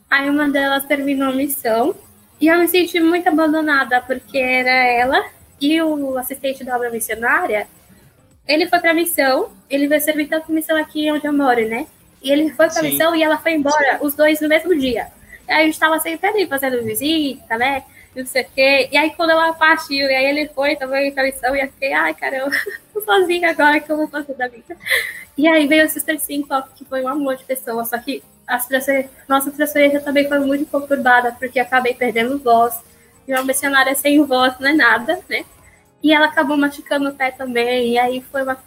[0.09, 1.95] Aí uma delas terminou a missão
[2.41, 5.23] e eu me senti muito abandonada porque era ela
[5.61, 7.67] e o assistente da obra missionária.
[8.47, 11.85] Ele foi para a missão, ele vai servir tanto missão aqui onde eu moro, né?
[12.23, 15.07] E ele foi para a missão e ela foi embora, os dois no mesmo dia.
[15.47, 17.83] Aí a gente estava sempre ali fazendo visita, né?
[18.15, 18.89] Não sei o quê.
[18.91, 21.67] E aí quando ela partiu, e aí ele foi também para a missão, e eu
[21.67, 22.55] fiquei, ai caramba,
[22.93, 24.75] tô sozinha agora, que eu vou fazer da vida?
[25.37, 28.67] E aí veio o Sister 5, que foi um amor de pessoa, só que as
[29.27, 32.81] nossa transferência também foi muito conturbada, porque acabei perdendo voz.
[33.27, 35.45] E uma missionária sem voz não é nada, né?
[36.01, 37.93] E ela acabou machucando o pé também.
[37.93, 38.57] E aí foi uma.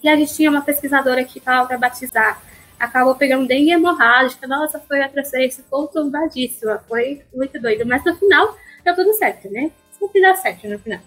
[0.00, 2.40] E a gente tinha uma pesquisadora que estava para batizar.
[2.78, 4.46] Acabou pegando dengue hemorrágica.
[4.46, 6.80] Nossa, foi uma transferência conturbadíssima.
[6.88, 7.84] Foi muito doido.
[7.84, 9.70] Mas no final, deu tudo certo, né?
[9.98, 11.00] Sempre dá certo no final.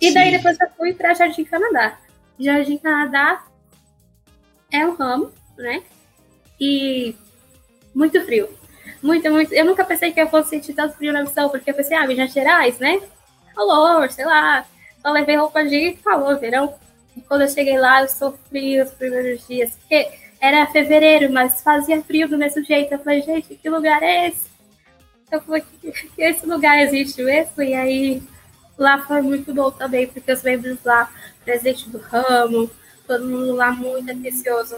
[0.00, 1.98] E daí depois eu fui para Jardim Canadá.
[2.38, 3.44] Jardim Canadá
[4.70, 5.82] é um ramo, né?
[6.60, 7.14] E
[7.94, 8.48] muito frio.
[9.02, 9.52] Muito, muito.
[9.52, 12.06] Eu nunca pensei que eu fosse sentir tanto frio na missão, porque eu pensei, ah,
[12.06, 13.00] Minas Gerais, né?
[13.54, 14.66] Calor, sei lá.
[15.00, 16.74] Só levei roupa de calor, verão.
[17.16, 22.02] E quando eu cheguei lá, eu sofri os primeiros dias, porque era fevereiro, mas fazia
[22.02, 22.92] frio do mesmo jeito.
[22.92, 24.53] Eu falei, gente, que lugar é esse?
[25.30, 25.64] Eu falei,
[26.18, 27.62] esse lugar existe mesmo?
[27.62, 28.22] E aí,
[28.78, 31.10] lá foi muito bom também, porque os membros lá,
[31.44, 32.70] presidente do ramo,
[33.06, 34.76] todo mundo lá muito atencioso,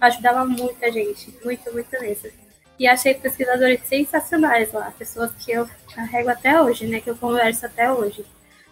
[0.00, 2.30] ajudava muita gente, muito, muito mesmo.
[2.78, 7.66] E achei pesquisadores sensacionais lá, pessoas que eu carrego até hoje, né, que eu converso
[7.66, 8.24] até hoje.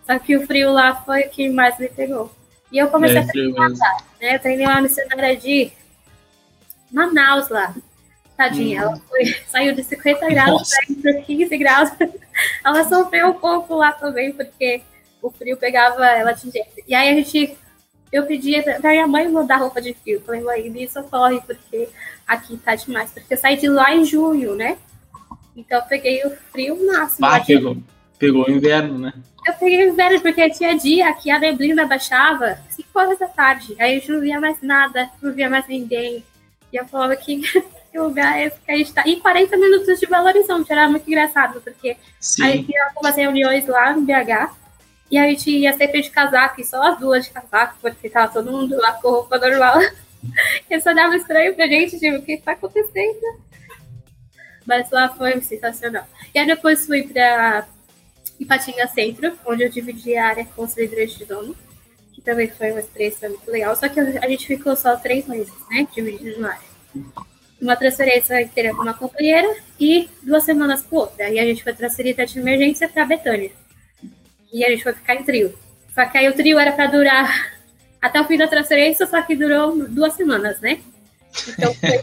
[0.05, 2.31] Só que o frio lá foi o que mais me pegou.
[2.71, 5.71] E eu comecei é, a treinar lá, né, eu treinei uma missionária de
[6.91, 7.75] Manaus lá.
[8.37, 8.83] Tadinha, hum.
[8.85, 11.91] ela foi, saiu de 50 graus para 15 graus.
[12.65, 14.83] ela sofreu um pouco lá também, porque
[15.21, 16.83] o frio pegava ela de jeito.
[16.87, 17.57] E aí a gente
[18.13, 20.21] eu pedi pra minha mãe mudar roupa de frio.
[20.21, 21.89] Falei, mãe, me socorre, porque
[22.27, 23.11] aqui tá demais.
[23.11, 24.77] Porque eu saí de lá em junho, né?
[25.57, 27.27] Então eu peguei o frio máximo.
[27.27, 27.77] Ah, pegou,
[28.19, 29.15] pegou o inverno, né?
[29.47, 33.75] Eu peguei o inverno, porque tinha dia que a neblina baixava 5 horas da tarde.
[33.79, 36.23] Aí eu não via mais nada, não via mais ninguém.
[36.71, 37.41] E eu falava que,
[37.93, 39.07] que lugar é esse que a gente tá.
[39.07, 42.43] E 40 minutos de Belo Horizonte, era muito engraçado, porque Sim.
[42.43, 44.57] aí tinha algumas reuniões lá no BH.
[45.11, 48.33] E a gente ia sempre de casaco, e só as duas de casaco, porque tava
[48.33, 49.79] todo mundo lá com roupa normal.
[50.71, 53.21] Eu só dava estranho pra gente, tipo, o que tá acontecendo?
[54.65, 56.07] Mas lá foi sensacional.
[56.35, 57.67] E aí depois fui pra
[58.41, 61.57] Ipatinga Centro, onde eu dividi a área com os líderes de dono,
[62.13, 63.75] que também foi uma experiência muito legal.
[63.75, 65.87] Só que a gente ficou só três meses, né?
[65.93, 66.73] Dividindo na área.
[67.63, 69.49] Uma transferência inteira com uma companheira
[69.79, 71.31] e duas semanas com outra.
[71.31, 73.53] E a gente foi transferida de emergência para Betânia
[74.53, 75.59] e a gente foi ficar em trio.
[75.95, 77.55] Só que aí o trio era para durar
[78.01, 80.81] até o fim da transferência, só que durou duas semanas, né?
[81.49, 82.03] Então foi,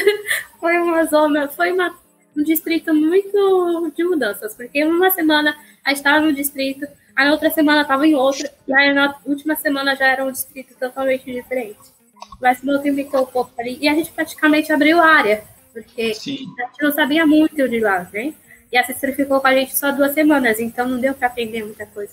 [0.58, 1.96] foi uma zona, foi uma,
[2.36, 6.86] um distrito muito de mudanças, porque uma semana aí estava no distrito,
[7.16, 10.74] na outra semana estava em outro, e aí na última semana já era um distrito
[10.74, 11.93] totalmente diferente.
[12.40, 16.46] Mas multiplicou um pouco ali, e a gente praticamente abriu área, porque Sim.
[16.58, 18.34] a gente não sabia muito de lá, né?
[18.72, 21.64] E a assessora ficou com a gente só duas semanas, então não deu para aprender
[21.64, 22.12] muita coisa.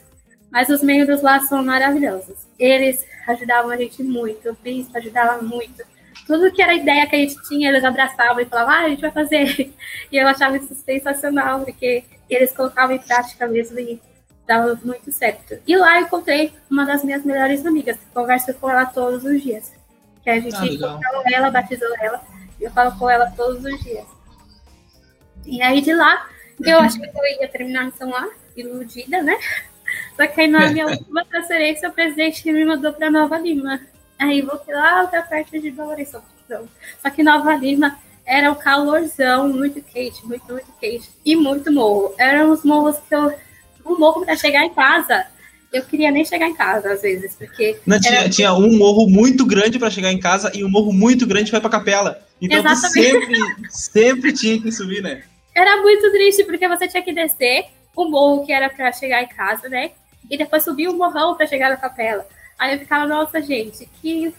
[0.51, 2.37] Mas os membros lá são maravilhosos.
[2.59, 5.83] Eles ajudavam a gente muito, o bispo ajudava muito.
[6.27, 9.01] Tudo que era ideia que a gente tinha, eles abraçavam e falavam, ah, a gente
[9.01, 9.73] vai fazer.
[10.11, 13.99] E eu achava isso sensacional, porque eles colocavam em prática mesmo e
[14.45, 15.57] dava muito certo.
[15.65, 19.41] E lá eu encontrei uma das minhas melhores amigas, que converso com ela todos os
[19.41, 19.71] dias.
[20.23, 22.21] Que a gente ah, encontrou ela, batizou ela,
[22.59, 24.05] e eu falo com ela todos os dias.
[25.45, 26.29] E aí de lá,
[26.63, 29.37] eu acho que eu ia terminar a missão lá, iludida, né?
[30.15, 33.79] Só que aí na minha última transferência, o presidente me mandou para Nova Lima.
[34.19, 36.25] Aí voltei lá para perto de Belo Horizonte.
[37.01, 41.09] Só que Nova Lima era um calorzão, muito quente, muito, muito quente.
[41.25, 42.13] E muito morro.
[42.17, 43.33] Eram os morros que eu.
[43.83, 45.25] Um morro para chegar em casa.
[45.71, 47.77] Eu queria nem chegar em casa, às vezes, porque.
[47.85, 48.29] Não, tinha, era...
[48.29, 51.61] tinha um morro muito grande para chegar em casa e um morro muito grande para
[51.61, 52.21] pra capela.
[52.41, 53.37] Então tu sempre,
[53.69, 55.23] sempre tinha que subir, né?
[55.55, 59.27] Era muito triste, porque você tinha que descer o morro que era para chegar em
[59.27, 59.91] casa, né?
[60.29, 62.25] E depois subir o morrão para chegar na capela.
[62.57, 64.33] Aí eu ficava, nossa, gente, que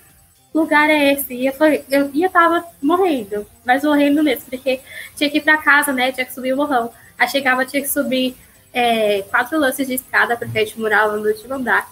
[0.55, 1.35] lugar é esse?
[1.35, 4.81] E eu, falei, eu ia tava morrendo, mas morrendo mesmo, porque
[5.17, 6.13] tinha que ir para casa, né?
[6.13, 6.93] Tinha que subir o morrão.
[7.19, 8.37] Aí chegava, tinha que subir
[8.73, 11.91] é, quatro lances de escada, porque a gente morava no último andar.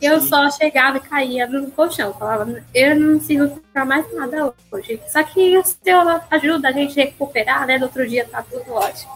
[0.00, 0.28] Eu Sim.
[0.28, 2.14] só chegava e caía no colchão.
[2.14, 4.98] Falava, eu não consigo ficar mais nada hoje.
[5.08, 5.98] Só que o seu
[6.30, 7.76] ajuda a gente a recuperar, né?
[7.76, 9.12] No outro dia tá tudo ótimo.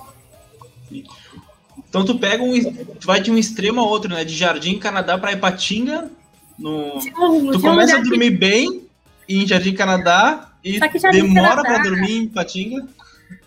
[1.89, 2.61] Então tu pega um.
[2.61, 4.25] Tu vai de um extremo a outro, né?
[4.25, 6.11] De Jardim Canadá para Ipatinga.
[6.59, 6.99] No...
[6.99, 8.87] Um, tu começa a dormir bem
[9.27, 10.79] em Jardim Canadá e
[11.11, 12.87] demora para dormir em Ipatinga.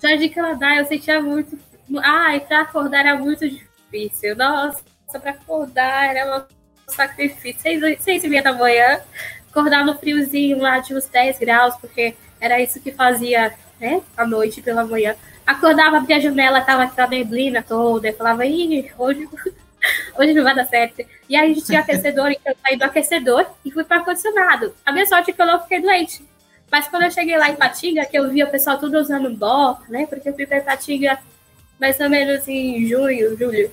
[0.01, 1.57] Jardim Canadá eu sentia muito.
[2.03, 4.35] Ai, para acordar era muito difícil.
[4.35, 7.61] Nossa, para acordar era um sacrifício.
[7.61, 9.01] Seis, seis e meia da manhã,
[9.49, 14.01] acordar no friozinho lá de uns 10 graus, porque era isso que fazia, né?
[14.15, 15.15] À noite pela manhã.
[15.45, 19.27] Acordava, abria a janela, tava aquela neblina toda, eu falava, ih, hoje,
[20.17, 21.05] hoje não vai dar certo.
[21.29, 24.75] E aí a gente tinha aquecedor, então eu saí do aquecedor e fui para ar-condicionado.
[24.85, 26.23] A minha sorte é que eu não fiquei doente.
[26.69, 29.79] Mas quando eu cheguei lá em Patinga, que eu vi o pessoal tudo usando bó,
[29.87, 30.05] né?
[30.05, 31.17] Porque eu fui para Patinga
[31.79, 33.71] mais ou menos em junho, julho.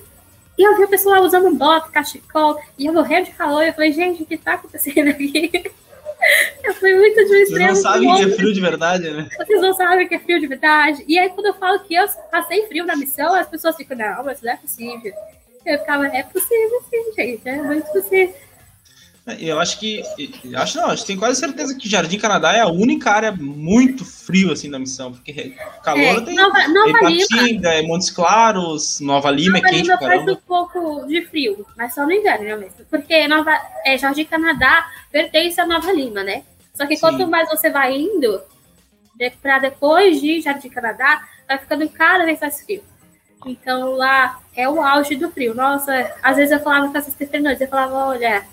[0.57, 3.63] E eu vi o pessoal usando bota, cachecol, e eu morrendo de calor.
[3.63, 5.51] E eu falei, gente, o que tá acontecendo aqui?
[6.63, 7.75] Eu fui muito de um extremo.
[7.75, 9.29] Vocês não sabem que é frio de verdade, né?
[9.37, 11.05] Vocês não sabem que é frio de verdade.
[11.07, 14.23] E aí, quando eu falo que eu passei frio na missão, as pessoas ficam, não,
[14.23, 15.13] mas não é possível.
[15.63, 18.33] Eu ficava, é possível sim, gente, é muito possível.
[19.39, 20.03] Eu acho que.
[20.43, 23.31] Eu acho não, acho que tenho quase certeza que Jardim Canadá é a única área
[23.31, 28.99] muito frio assim da missão, porque calor é, tem Nova, Nova Ipatinga, é Montes Claros,
[28.99, 32.45] Nova Lima Nova é quente Lima faz um pouco de frio, mas só no inverno
[32.45, 32.85] né, mesmo.
[32.87, 33.51] Porque Nova,
[33.83, 36.43] é, Jardim Canadá pertence a Nova Lima, né?
[36.75, 37.01] Só que Sim.
[37.01, 38.39] quanto mais você vai indo,
[39.15, 42.83] de, para depois de Jardim Canadá, vai ficando cada vez mais frio.
[43.43, 45.55] Então lá é o auge do frio.
[45.55, 48.45] Nossa, às vezes eu falava com Sister Fernandes, eu falava, olha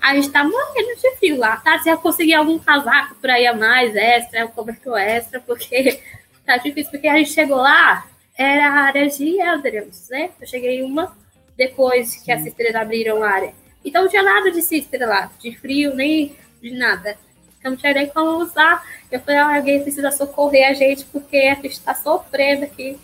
[0.00, 1.78] a gente tá morrendo de frio lá, tá?
[1.80, 6.00] Se eu conseguir algum casaco por aí a mais, extra, um cobertor extra, porque
[6.46, 10.30] tá difícil, porque a gente chegou lá, era a área de Eldrams, né?
[10.40, 11.16] Eu cheguei uma
[11.56, 13.54] depois que as sisters abriram a área.
[13.84, 17.16] Então não tinha nada de sister lá, de frio, nem de nada.
[17.58, 18.82] Então não tinha nem como usar.
[19.10, 22.98] Eu falei, ah, alguém precisa socorrer a gente, porque a gente tá sofrendo aqui.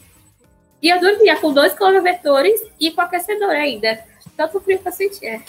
[0.81, 4.03] E eu dormia com dois clonovetores e com aquecedor ainda.
[4.37, 5.43] Tanto frio que eu sentia.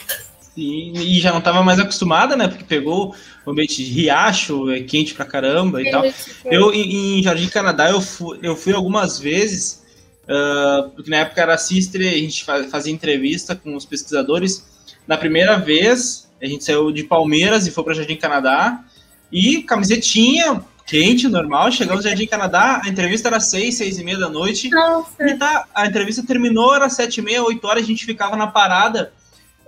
[0.58, 2.48] Sim, e já não estava mais acostumada, né?
[2.48, 3.14] Porque pegou
[3.46, 6.02] o ambiente de riacho, é quente pra caramba e tal.
[6.44, 9.84] Eu, em, Jardim Canadá, eu fui, eu fui algumas vezes,
[10.24, 14.66] uh, porque na época era sister, a gente fazia entrevista com os pesquisadores.
[15.06, 18.82] Na primeira vez, a gente saiu de Palmeiras e foi para Jardim Canadá,
[19.30, 21.70] e camisetinha, quente, normal.
[21.70, 24.70] Chegamos no Jardim Canadá, a entrevista era seis, seis e meia da noite.
[24.70, 25.24] Nossa.
[25.24, 28.48] E tá, a entrevista terminou, era sete e meia, oito horas, a gente ficava na
[28.48, 29.12] parada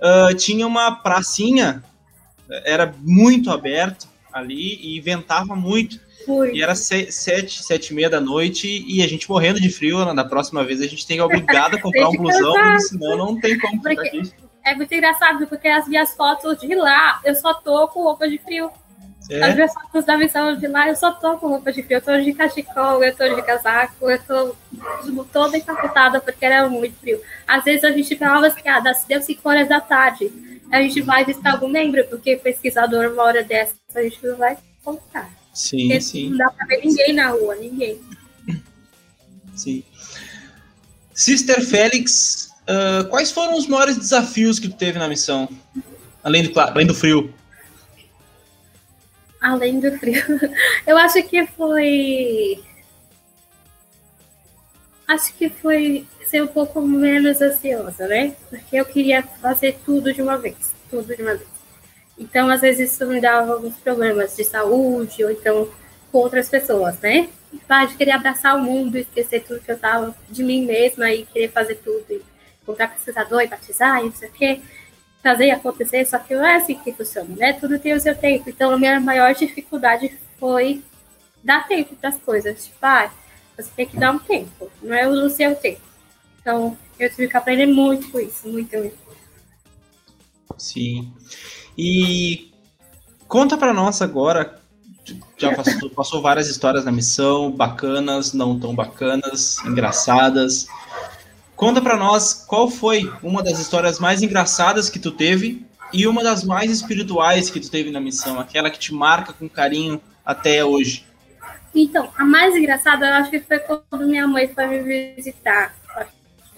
[0.01, 1.83] uh, tinha uma pracinha,
[2.65, 5.99] era muito aberto ali e ventava muito.
[6.25, 6.53] Foi.
[6.53, 10.13] E era sete, sete e meia da noite e a gente morrendo de frio.
[10.13, 13.57] Na próxima vez a gente tem obrigado a comprar um blusão, porque senão não tem
[13.57, 14.31] como aqui.
[14.63, 18.37] É muito engraçado, porque as minhas fotos de lá eu só tô com roupa de
[18.37, 18.69] frio.
[19.29, 19.43] É.
[19.43, 21.97] As minhas fotos da missão de lá eu só tô com roupa de frio.
[21.97, 24.55] Eu tô de cachecol, eu tô de casaco, eu tô
[25.31, 27.21] toda encapotada porque era muito frio.
[27.47, 30.31] Às vezes a gente falava as piadas, deu 5 horas da tarde.
[30.71, 34.57] A gente vai visitar algum membro, porque pesquisador, uma hora dessa, a gente não vai
[34.83, 35.29] contar.
[35.53, 36.29] Sim, porque sim.
[36.29, 37.99] Não dá pra ver ninguém na rua, ninguém.
[39.53, 39.83] Sim.
[41.13, 45.49] Sister Félix uh, quais foram os maiores desafios que tu teve na missão?
[46.23, 47.33] Além do, além do frio.
[49.41, 50.23] Além do frio.
[50.85, 52.63] Eu acho que foi.
[55.07, 58.33] Acho que foi ser um pouco menos ansiosa, né?
[58.49, 60.73] Porque eu queria fazer tudo de uma vez.
[60.89, 61.49] Tudo de uma vez.
[62.17, 65.67] Então, às vezes, isso me dava alguns problemas de saúde, ou então
[66.09, 67.27] com outras pessoas, né?
[67.51, 71.49] De querer abraçar o mundo, esquecer tudo que eu tava de mim mesma e querer
[71.49, 72.21] fazer tudo, e
[72.65, 74.61] comprar pesquisador e batizar e não sei o quê,
[75.21, 77.53] fazer acontecer, só que não é assim que funciona, né?
[77.53, 78.49] Tudo tem o seu tempo.
[78.49, 80.83] Então, a minha maior dificuldade foi
[81.43, 82.65] dar tempo para as coisas.
[82.65, 83.11] Tipo, ah,
[83.55, 85.81] você tem que dar um tempo, não é o seu tempo.
[86.41, 88.97] Então, eu tive que aprender muito com isso, muito, muito.
[90.57, 91.13] Sim.
[91.77, 92.51] E
[93.27, 94.59] conta para nós agora,
[95.37, 100.67] já passou, passou, várias histórias na missão, bacanas, não tão bacanas, engraçadas.
[101.61, 106.23] Conta para nós qual foi uma das histórias mais engraçadas que tu teve e uma
[106.23, 110.65] das mais espirituais que tu teve na missão, aquela que te marca com carinho até
[110.65, 111.05] hoje.
[111.75, 115.75] Então, a mais engraçada eu acho que foi quando minha mãe foi me visitar.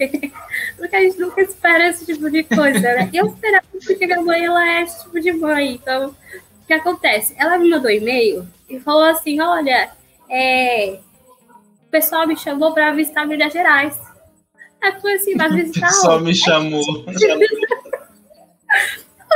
[0.78, 3.10] Porque a gente nunca espera esse tipo de coisa, né?
[3.12, 5.74] Eu esperava porque minha mãe ela é esse tipo de mãe.
[5.74, 6.16] Então,
[6.62, 7.34] o que acontece?
[7.36, 9.90] Ela me mandou e-mail e falou assim: olha,
[10.30, 10.98] é,
[11.86, 14.13] o pessoal me chamou para visitar Minas Gerais.
[14.84, 15.96] Aí falei assim, vai visitar onde?
[15.96, 17.04] Só me chamou.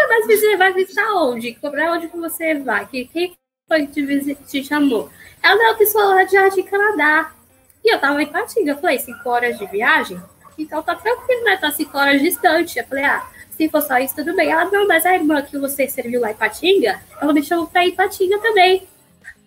[0.09, 1.59] Mas você vai visitar onde?
[1.61, 2.87] Para onde que você vai?
[2.87, 3.35] Quem
[3.67, 5.11] foi que te, chamou?
[5.43, 7.33] Ela é uma pessoa lá de Jardim Canadá.
[7.83, 8.73] E eu tava em Patinga.
[8.73, 10.21] Eu falei, cinco horas de viagem?
[10.59, 11.57] Então tá tranquilo, né?
[11.57, 12.79] Tá cinco horas distante.
[12.79, 13.27] Eu falei, ah,
[13.57, 14.51] se for só isso, tudo bem.
[14.51, 17.87] Ela, não, mas a irmã que você serviu lá em Patinga, ela me chamou pra
[17.87, 18.87] ir em Patinga também.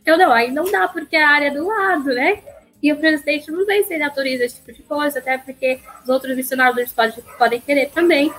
[0.04, 2.41] Eu não, aí não dá, porque é a área do lado, né?
[2.82, 6.10] E o presidente não sei se ele autoriza esse tipo de coisa, até porque os
[6.10, 8.34] outros missionários podem, podem querer também.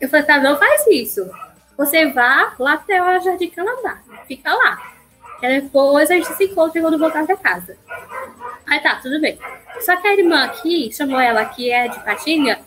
[0.00, 1.30] Eu falei, tá, não faz isso.
[1.76, 3.98] Você vá lá até o Jardim Canadá.
[4.26, 4.92] Fica lá.
[5.42, 7.76] E depois a gente se encontra quando voltar pra casa.
[8.66, 9.38] Aí tá, tudo bem.
[9.80, 12.60] Só que a irmã aqui, chamou ela que é de Patinga,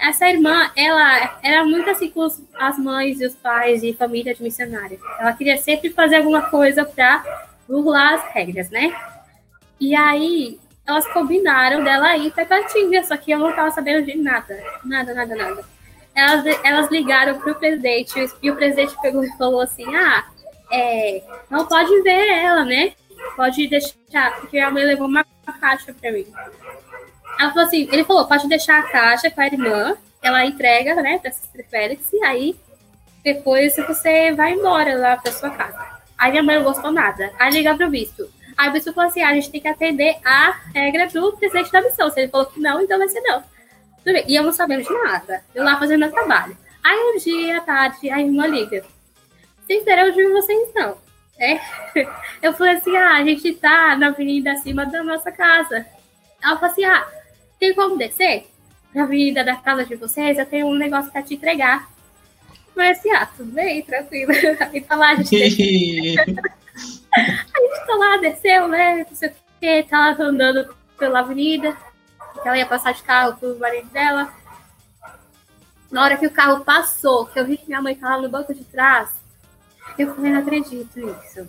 [0.00, 2.26] essa irmã, ela era muito assim com
[2.58, 4.98] as mães e os pais e família de missionária.
[5.18, 7.22] Ela queria sempre fazer alguma coisa para
[7.68, 8.94] burlar as regras, né?
[9.80, 14.16] E aí, elas combinaram dela ir para Patinga, só que eu não tava sabendo de
[14.16, 14.62] nada.
[14.84, 15.64] Nada, nada, nada.
[16.14, 20.24] Elas, elas ligaram pro presidente e o presidente pegou e falou assim: ah,
[20.70, 22.92] é, não pode ver ela, né?
[23.36, 25.24] Pode deixar, porque a mãe levou uma
[25.60, 26.26] caixa para mim.
[27.38, 31.18] Ela falou assim, ele falou, pode deixar a caixa com a irmã, ela entrega, né,
[31.18, 32.56] para Sister Félix, e aí
[33.24, 36.00] depois você vai embora lá para sua casa.
[36.18, 37.32] Aí minha mãe não gostou nada.
[37.38, 38.24] Aí liga pro bispo.
[38.60, 41.72] Aí o bispo falou assim: ah, a gente tem que atender a regra do presidente
[41.72, 42.10] da missão.
[42.10, 43.42] Se ele falou que não, então vai ser não.
[44.04, 44.24] Tudo bem.
[44.28, 45.42] E eu não sabendo de nada.
[45.54, 46.54] Eu lá fazendo meu trabalho.
[46.84, 48.84] Aí um dia à tarde, a irmã liga.
[49.66, 50.98] Sister, eu vi vocês não.
[51.38, 51.58] É.
[52.42, 55.86] Eu falei assim: ah, a gente tá na avenida acima da nossa casa.
[56.42, 57.08] Ela falou assim: ah,
[57.58, 58.46] tem como descer?
[58.94, 61.88] Na avenida da casa de vocês, eu tenho um negócio pra te entregar.
[62.76, 64.32] Mas assim, ah, tudo bem, tranquilo.
[64.70, 66.16] Aí tá lá, a gente.
[67.16, 69.06] a gente tá lá, desceu, né?
[69.08, 71.76] Não sei o que, tá andando pela avenida.
[72.44, 74.32] Ela ia passar de carro pro marido dela.
[75.90, 78.54] Na hora que o carro passou, que eu vi que minha mãe tava no banco
[78.54, 79.10] de trás,
[79.98, 81.48] eu falei, não acredito nisso.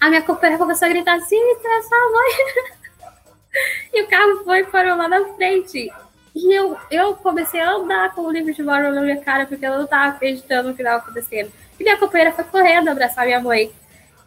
[0.00, 2.76] A minha companheira começou a gritar assim, é sua mãe.
[3.90, 5.90] E o carro foi parou lá na frente.
[6.34, 9.64] E eu, eu comecei a andar com o livro de Mormon na minha cara, porque
[9.64, 11.50] eu não estava acreditando no que estava acontecendo.
[11.80, 13.72] E minha companheira foi correndo abraçar minha mãe.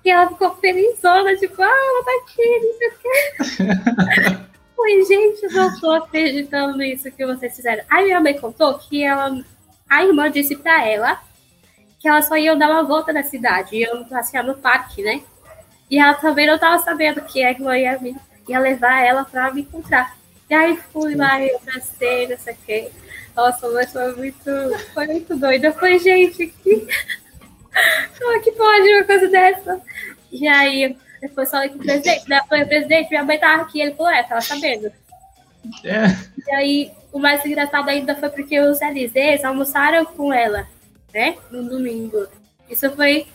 [0.04, 4.50] E ela ficou felizona, tipo, ah, ela tá aqui, não sei o quê.
[4.78, 7.84] Oi, gente, eu não tô acreditando nisso que vocês fizeram.
[7.90, 9.38] Aí minha mãe contou que ela,
[9.90, 11.22] a irmã disse pra ela
[12.00, 15.22] que ela só ia dar uma volta na cidade, ia passear no parque, né?
[15.92, 18.16] E ela também não tava sabendo que a irmã ia vir
[18.50, 20.18] ia levar ela para me encontrar.
[20.50, 22.92] E aí fui lá, eu abracei, não sei o quê.
[23.36, 24.52] Nossa, mas foi muito,
[24.94, 25.66] foi muito doido.
[25.66, 26.88] Eu falei, gente, que...
[28.18, 29.82] como é que pode uma coisa dessa?
[30.32, 32.42] E aí, depois falei com o presidente, né?
[32.48, 33.82] Falei, presidente, minha mãe tava aqui.
[33.82, 34.92] Ele falou, é, tava sabendo.
[35.84, 36.06] É.
[36.48, 40.68] E aí, o mais engraçado ainda foi porque os LZs almoçaram com ela,
[41.14, 41.36] né?
[41.52, 42.28] No domingo.
[42.70, 43.28] Isso foi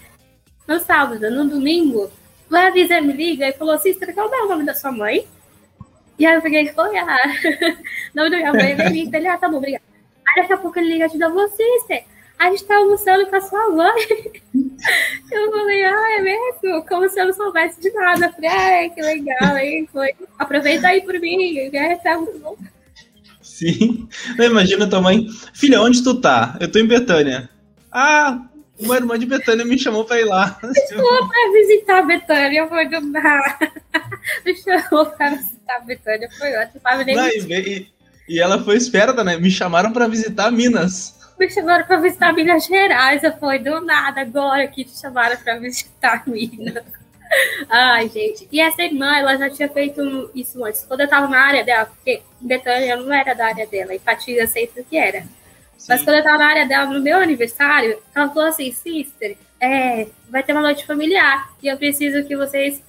[0.67, 1.31] no sábado.
[1.31, 2.11] No domingo,
[2.51, 5.27] o Avisa me liga e falou assim: qual é o nome da sua mãe?
[6.19, 7.19] E aí eu peguei e falei: ah,
[8.15, 9.17] o nome da minha mãe é Melita.
[9.17, 9.83] Ele, ah, tá bom, obrigado.
[10.27, 12.05] Aí daqui a pouco ele liga novo, você.
[12.45, 14.03] A gente tá almoçando com a sua mãe.
[15.33, 16.87] Eu falei, ah, é mesmo?
[16.87, 18.27] Como se eu não soubesse de nada.
[18.27, 19.89] Eu falei, ah, que legal, hein?
[19.91, 20.11] Foi.
[20.39, 21.97] Aproveita aí por mim, né?
[21.97, 22.55] Tá muito bom.
[23.41, 24.07] Sim.
[24.37, 25.27] Não, imagina tua mãe.
[25.55, 26.59] Filha, onde tu tá?
[26.61, 27.49] Eu tô em Betânia.
[27.91, 28.47] Ah,
[28.79, 30.59] uma irmã de Betânia me chamou pra ir lá.
[30.69, 33.73] Me chamou pra visitar Betânia, foi do nada.
[34.45, 36.81] Me chamou pra visitar Betânia, foi ótimo.
[37.15, 37.89] Não, e,
[38.29, 39.39] e, ela foi esperta, né?
[39.39, 41.24] Me chamaram pra visitar Minas.
[41.39, 43.23] Me chamaram pra visitar Minas Gerais.
[43.23, 46.85] Eu fui do nada, agora que te chamaram pra visitar Minas.
[47.69, 48.49] Ai, gente.
[48.51, 50.85] E essa irmã, ela já tinha feito isso antes.
[50.85, 54.49] Quando eu tava na área dela, porque Betânia não era da área dela, empatia eu
[54.49, 55.23] sei que era.
[55.77, 55.87] Sim.
[55.89, 60.07] Mas quando eu tava na área dela, no meu aniversário, ela falou assim, sister, é,
[60.29, 62.83] vai ter uma noite familiar e eu preciso que vocês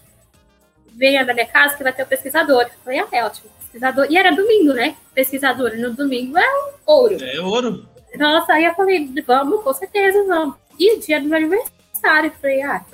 [0.93, 2.63] venham na minha casa que vai ter um pesquisador.
[2.63, 4.07] Eu falei, ah, é ótimo, pesquisador.
[4.09, 4.95] E era domingo, né?
[5.13, 6.47] Pesquisador no domingo é
[6.85, 7.17] ouro.
[7.21, 7.94] É ouro.
[8.17, 10.55] Nossa, aí eu falei, vamos, com certeza, vamos.
[10.79, 12.85] E dia do meu aniversário, eu falei, ah,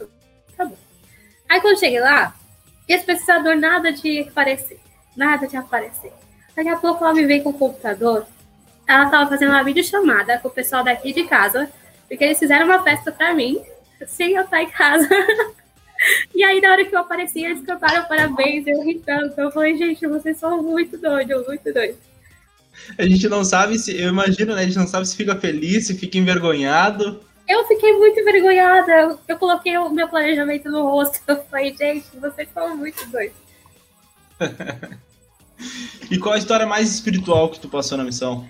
[0.55, 0.77] tá bom.
[1.49, 2.35] Aí quando cheguei lá,
[2.87, 4.79] esse pesquisador nada de aparecer.
[5.15, 6.13] Nada de aparecer.
[6.55, 8.25] Daqui a pouco ela me veio com o computador.
[8.87, 11.71] Ela estava fazendo uma videochamada com o pessoal daqui de casa,
[12.07, 13.61] porque eles fizeram uma festa para mim,
[14.07, 15.07] sem eu estar em casa.
[16.35, 19.39] e aí, na hora que eu apareci, eles cantaram parabéns, eu ri tanto.
[19.39, 22.10] Eu falei, gente, vocês são muito doidos, muito doidos.
[22.97, 24.61] A gente não sabe se, eu imagino, né?
[24.61, 27.21] A gente não sabe se fica feliz, se fica envergonhado.
[27.47, 28.91] Eu fiquei muito envergonhada.
[28.91, 31.19] Eu, eu coloquei o meu planejamento no rosto.
[31.27, 33.37] Eu falei, gente, vocês são muito doidos.
[36.09, 38.47] e qual a história mais espiritual que tu passou na missão?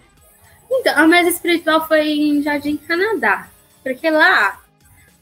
[0.69, 3.49] Então, a mais espiritual foi em Jardim Canadá.
[3.83, 4.61] Porque lá,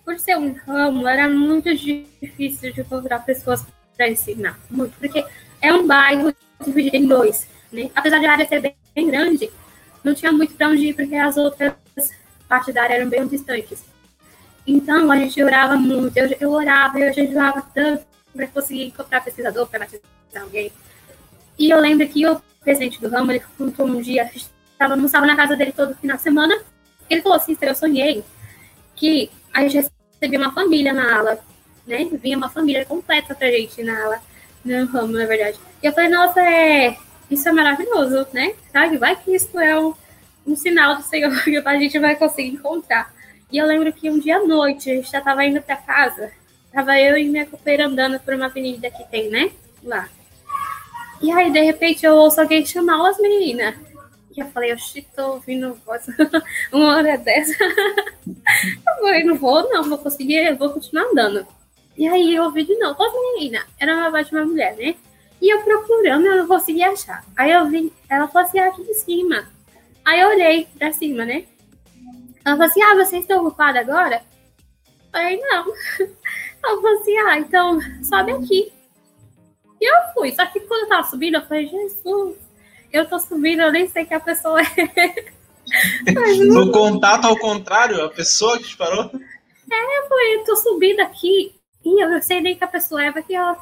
[0.05, 4.59] por ser um ramo, era muito difícil de encontrar pessoas para ensinar.
[4.69, 4.97] Muito.
[4.99, 5.25] Porque
[5.61, 6.33] é um bairro
[6.65, 7.47] dividido em dois.
[7.71, 7.89] Né?
[7.95, 9.49] Apesar de a área ser bem, bem grande,
[10.03, 11.73] não tinha muito para onde ir, porque as outras
[12.47, 13.83] parte da área eram bem distantes.
[14.65, 18.03] Então, a gente orava muito, eu, eu orava, eu jejuava tanto
[18.35, 20.03] para conseguir encontrar pesquisador, para batizar
[20.41, 20.71] alguém.
[21.57, 25.55] E eu lembro que o presidente do ramo, ele contou um dia, estava na casa
[25.55, 26.55] dele todo final de semana,
[27.09, 28.23] ele falou assim, eu sonhei
[28.95, 31.39] que a gente recebia uma família na ala,
[31.87, 32.07] né?
[32.21, 34.21] Vinha uma família completa pra gente na ala,
[34.63, 35.59] no ramo, na verdade.
[35.81, 36.97] E eu falei, nossa, é,
[37.29, 38.53] isso é maravilhoso, né?
[38.71, 38.97] Sabe?
[38.97, 39.93] Vai que isso é um
[40.49, 43.13] um sinal do Senhor que a gente vai conseguir encontrar.
[43.51, 46.31] E eu lembro que um dia à noite, a gente já estava indo para casa,
[46.71, 49.51] tava eu e minha companheira andando por uma avenida que tem, né?
[49.83, 50.07] Lá.
[51.21, 53.75] E aí, de repente, eu ouço alguém chamar as meninas.
[54.35, 56.05] E eu falei, oxi, tô ouvindo voz
[56.71, 57.55] uma hora dessa.
[57.63, 61.45] eu falei, não vou, não, vou conseguir, eu vou continuar andando.
[61.97, 63.65] E aí eu ouvi de novo, as meninas.
[63.79, 64.95] Era uma voz de uma mulher, né?
[65.41, 67.23] E eu procurando, eu não conseguia achar.
[67.35, 69.47] Aí eu vi, ela falou assim, ah, aqui em cima.
[70.03, 71.45] Aí eu olhei pra cima, né?
[72.45, 74.23] Ela falou assim: Ah, vocês estão ocupados agora?
[74.87, 75.65] Eu falei: Não.
[76.63, 78.71] Ela falou assim: Ah, então sobe aqui.
[79.79, 80.33] E eu fui.
[80.33, 82.37] Só que quando eu tava subindo, eu falei: Jesus,
[82.91, 85.29] eu tô subindo, eu nem sei que a pessoa é.
[86.45, 89.11] no contato ao contrário, a pessoa que te parou?
[89.71, 93.03] É, eu falei: Eu tô subindo aqui e eu não sei nem que a pessoa
[93.03, 93.61] é, porque ela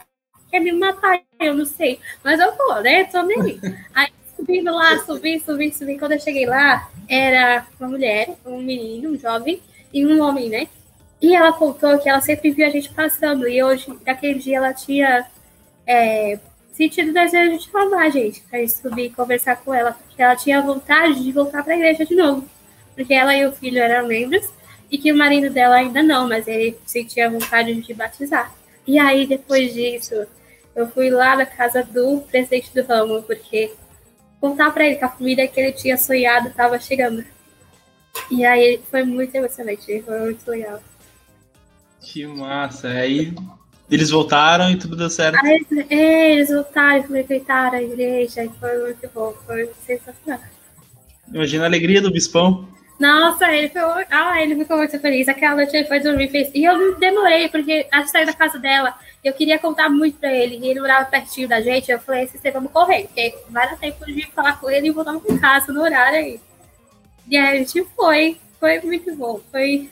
[0.50, 2.00] quer me matar, eu não sei.
[2.24, 3.06] Mas eu vou, né?
[3.06, 3.60] Tô nem.
[3.93, 5.98] Aí subindo lá, subi, subi, subi.
[5.98, 9.62] Quando eu cheguei lá, era uma mulher, um menino, um jovem
[9.93, 10.68] e um homem, né?
[11.22, 13.48] E ela contou que ela sempre viu a gente passando.
[13.48, 15.26] E hoje, naquele dia, ela tinha
[15.86, 16.39] é,
[16.72, 19.93] sentido desejo de falar a gente, pra gente subir e conversar com ela.
[19.93, 22.48] Porque ela tinha vontade de voltar pra igreja de novo.
[22.95, 24.48] Porque ela e o filho eram membros
[24.89, 28.54] e que o marido dela ainda não, mas ele sentia vontade de batizar.
[28.88, 30.26] E aí, depois disso,
[30.76, 33.74] eu fui lá na casa do presidente do ramo, porque
[34.40, 37.24] contar para ele que a família que ele tinha sonhado estava chegando.
[38.32, 40.82] E aí foi muito emocionante, foi muito legal.
[42.00, 42.88] Que massa!
[42.88, 43.34] Aí
[43.90, 45.38] eles voltaram e tudo deu certo.
[45.44, 50.40] Aí, é, eles voltaram, frequentaram a igreja e foi muito bom, foi sensacional.
[51.34, 52.68] Imagina a alegria do bispão.
[53.00, 55.28] Nossa, ele ficou, ah, ele ficou muito feliz.
[55.28, 56.50] Aquela noite ele foi dormir fez.
[56.54, 58.98] E eu demorei, porque a gente saiu da casa dela.
[59.24, 60.58] Eu queria contar muito pra ele.
[60.58, 61.91] E ele morava pertinho da gente.
[61.91, 65.20] Eu falei, você vamos correr, porque vai dar tempo de falar com ele e voltar
[65.20, 66.39] pra casa no horário aí.
[67.28, 68.38] E aí a gente foi.
[68.60, 69.39] Foi muito bom.
[69.52, 69.89] Foi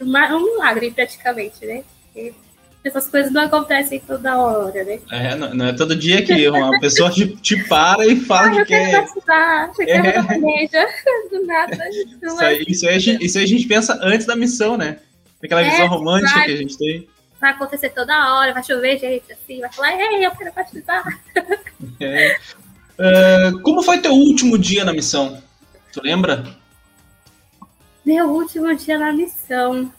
[0.00, 1.84] um milagre praticamente, né?
[2.16, 2.34] E
[2.82, 5.00] essas coisas não acontecem toda hora, né?
[5.10, 8.64] É, não, não é todo dia que uma pessoa te, te para e fala ah,
[8.64, 9.04] que quer.
[9.04, 10.02] Estudar, você é.
[10.02, 10.88] quer igreja,
[11.30, 11.76] do nada.
[12.22, 14.98] Isso aí, isso, aí, isso aí a gente pensa antes da missão, né?
[15.42, 17.08] Aquela é, visão romântica vai, que a gente tem.
[17.38, 21.04] Vai acontecer toda hora, vai chover, gente, assim, vai falar, ei, eu quero batizar.
[22.00, 22.36] É.
[22.98, 25.42] Uh, como foi teu último dia na missão?
[25.92, 26.44] Tu lembra?
[28.04, 29.92] Meu último dia na missão.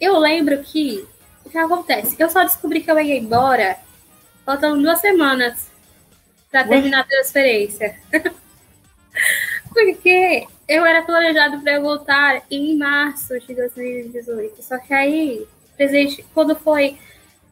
[0.00, 1.06] Eu lembro que
[1.54, 2.16] que acontece?
[2.18, 3.78] Eu só descobri que eu ia embora
[4.44, 5.70] faltando duas semanas
[6.50, 7.96] para terminar a transferência.
[9.72, 14.62] Porque eu era planejado para voltar em março de 2018.
[14.64, 15.46] Só que aí,
[15.76, 16.98] presente, quando foi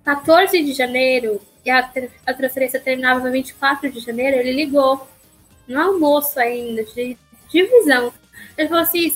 [0.05, 1.88] 14 de janeiro e a,
[2.26, 5.07] a transferência terminava no 24 de janeiro, ele ligou
[5.68, 7.16] no almoço ainda, de
[7.48, 8.12] divisão.
[8.59, 9.14] Ele falou assim,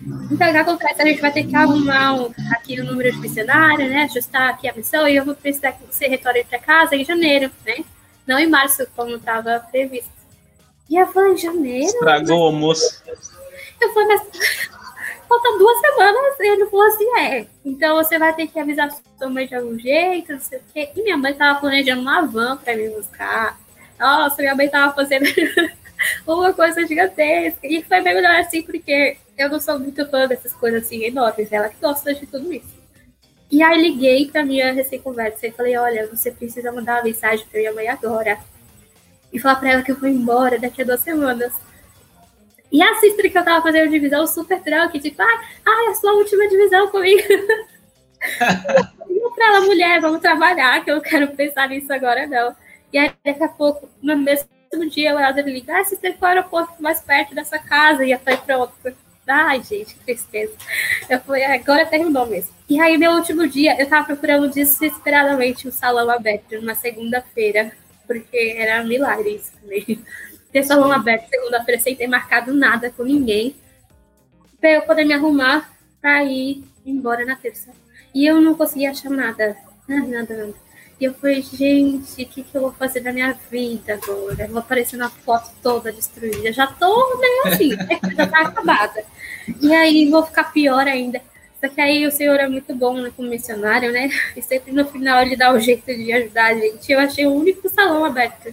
[0.00, 1.02] então o que acontece?
[1.02, 4.04] A gente vai ter que arrumar um, aqui o número de missionário, né?
[4.04, 7.50] Ajustar aqui a missão e eu vou precisar que você retorne para casa em janeiro,
[7.66, 7.84] né?
[8.26, 10.10] Não em março, como estava previsto.
[10.88, 11.86] E eu falei, janeiro?
[11.86, 13.02] Estragou o almoço.
[13.80, 14.22] Eu falei, mas
[15.28, 16.40] falta duas semanas.
[16.40, 17.46] E ele falou assim: é.
[17.64, 20.90] Então você vai ter que avisar sua mãe de algum jeito, não sei o quê.
[20.96, 23.58] E minha mãe tava planejando uma van para me buscar.
[23.98, 25.26] Nossa, minha mãe tava fazendo
[26.26, 27.66] uma coisa gigantesca.
[27.66, 31.52] E foi bem melhor assim, porque eu não sou muito fã dessas coisas assim enormes.
[31.52, 32.76] Ela que gosta de tudo isso.
[33.50, 37.60] E aí liguei pra minha recém-conversa e falei, olha, você precisa mandar uma mensagem pra
[37.60, 38.38] minha mãe agora.
[39.32, 41.52] E falar pra ela que eu vou embora daqui a duas semanas.
[42.70, 45.94] E a sister que eu tava fazendo divisão super tranque, tipo, ah, ah, é a
[45.94, 47.22] sua última divisão comigo.
[49.08, 52.54] eu pra ela, mulher, vamos trabalhar, que eu não quero pensar nisso agora, não.
[52.92, 54.48] E aí, daqui a pouco, no mesmo
[54.90, 58.04] dia, ela me liga, ah, sister, qual é o aeroporto mais perto dessa casa?
[58.04, 58.74] E eu falei, pronto.
[59.28, 60.54] Ai, gente, que tristeza.
[61.08, 62.50] Eu falei, agora terminou mesmo.
[62.68, 67.72] E aí, meu último dia, eu tava procurando desesperadamente um salão aberto numa segunda-feira,
[68.06, 70.02] porque era milagre isso também
[70.52, 73.54] ter salão aberto segunda-feira sem ter marcado nada com ninguém,
[74.60, 75.70] para eu poder me arrumar
[76.00, 77.70] para ir embora na terça.
[78.14, 79.56] E eu não conseguia achar nada,
[79.86, 80.54] nada, nada, nada.
[81.00, 84.44] E eu falei, gente, o que, que eu vou fazer da minha vida agora?
[84.44, 86.52] Eu vou aparecer na foto toda destruída.
[86.52, 88.00] Já tô meio assim, né?
[88.16, 89.04] já tá acabada.
[89.60, 91.22] E aí vou ficar pior ainda.
[91.60, 94.10] Só que aí o senhor é muito bom né, como missionário, né?
[94.36, 96.90] E sempre no final ele dá o um jeito de ajudar a gente.
[96.90, 98.52] Eu achei o único salão aberto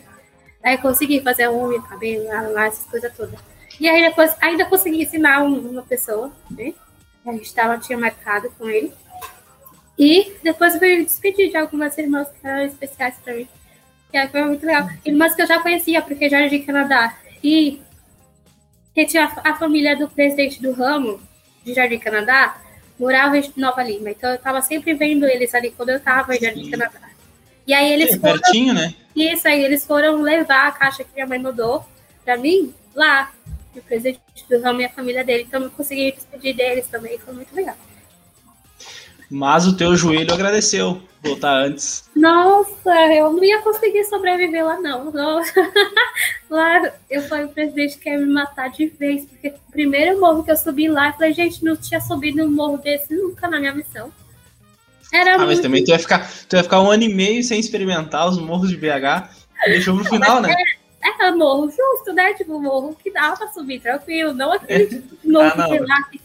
[0.64, 3.40] Aí consegui fazer unha, cabelo, lá, essas coisas todas.
[3.80, 6.74] E aí depois ainda consegui ensinar uma pessoa, né?
[7.24, 8.92] A gente tava, tinha marcado com ele.
[9.98, 13.48] E depois eu fui despedir de algumas irmãs que eram especiais para mim.
[14.12, 14.90] Que foi muito legal.
[15.06, 17.18] Irmãs que eu já conhecia, porque já era de Canadá.
[17.44, 17.82] E
[18.94, 21.20] que tinha a, família do presidente do ramo
[21.66, 22.62] de Jardim Canadá
[22.98, 24.10] morava em Nova Lima.
[24.10, 27.00] Então eu tava sempre vendo eles ali quando eu tava em Jardim Canadá.
[27.68, 28.40] E aí eles Sim, foram.
[28.40, 28.94] Pertinho, né?
[29.16, 31.86] Isso aí, eles foram levar a caixa que minha mãe mandou
[32.24, 33.32] pra mim lá.
[33.76, 35.44] O presente do ramo e a família dele.
[35.46, 37.18] Então eu consegui despedir deles também.
[37.20, 37.76] Foi muito legal.
[39.30, 42.10] Mas o teu joelho agradeceu voltar antes.
[42.16, 45.12] Nossa, eu não ia conseguir sobreviver lá, não.
[46.50, 50.52] lá eu falei, o presidente quer me matar de vez, porque o primeiro morro que
[50.52, 53.74] eu subi lá, eu falei, gente, não tinha subido um morro desse nunca na minha
[53.74, 54.12] missão.
[55.12, 55.48] Era ah, muito...
[55.48, 58.38] mas também tu ia, ficar, tu ia ficar um ano e meio sem experimentar os
[58.38, 59.30] morros de BH.
[59.66, 60.54] Deixou pro final, né?
[61.02, 62.34] É, é morro justo, né?
[62.34, 64.34] Tipo, morro que dá pra subir tranquilo.
[64.34, 65.88] Não aquele morro ah, não.
[65.88, 66.04] lá.
[66.12, 66.20] Que...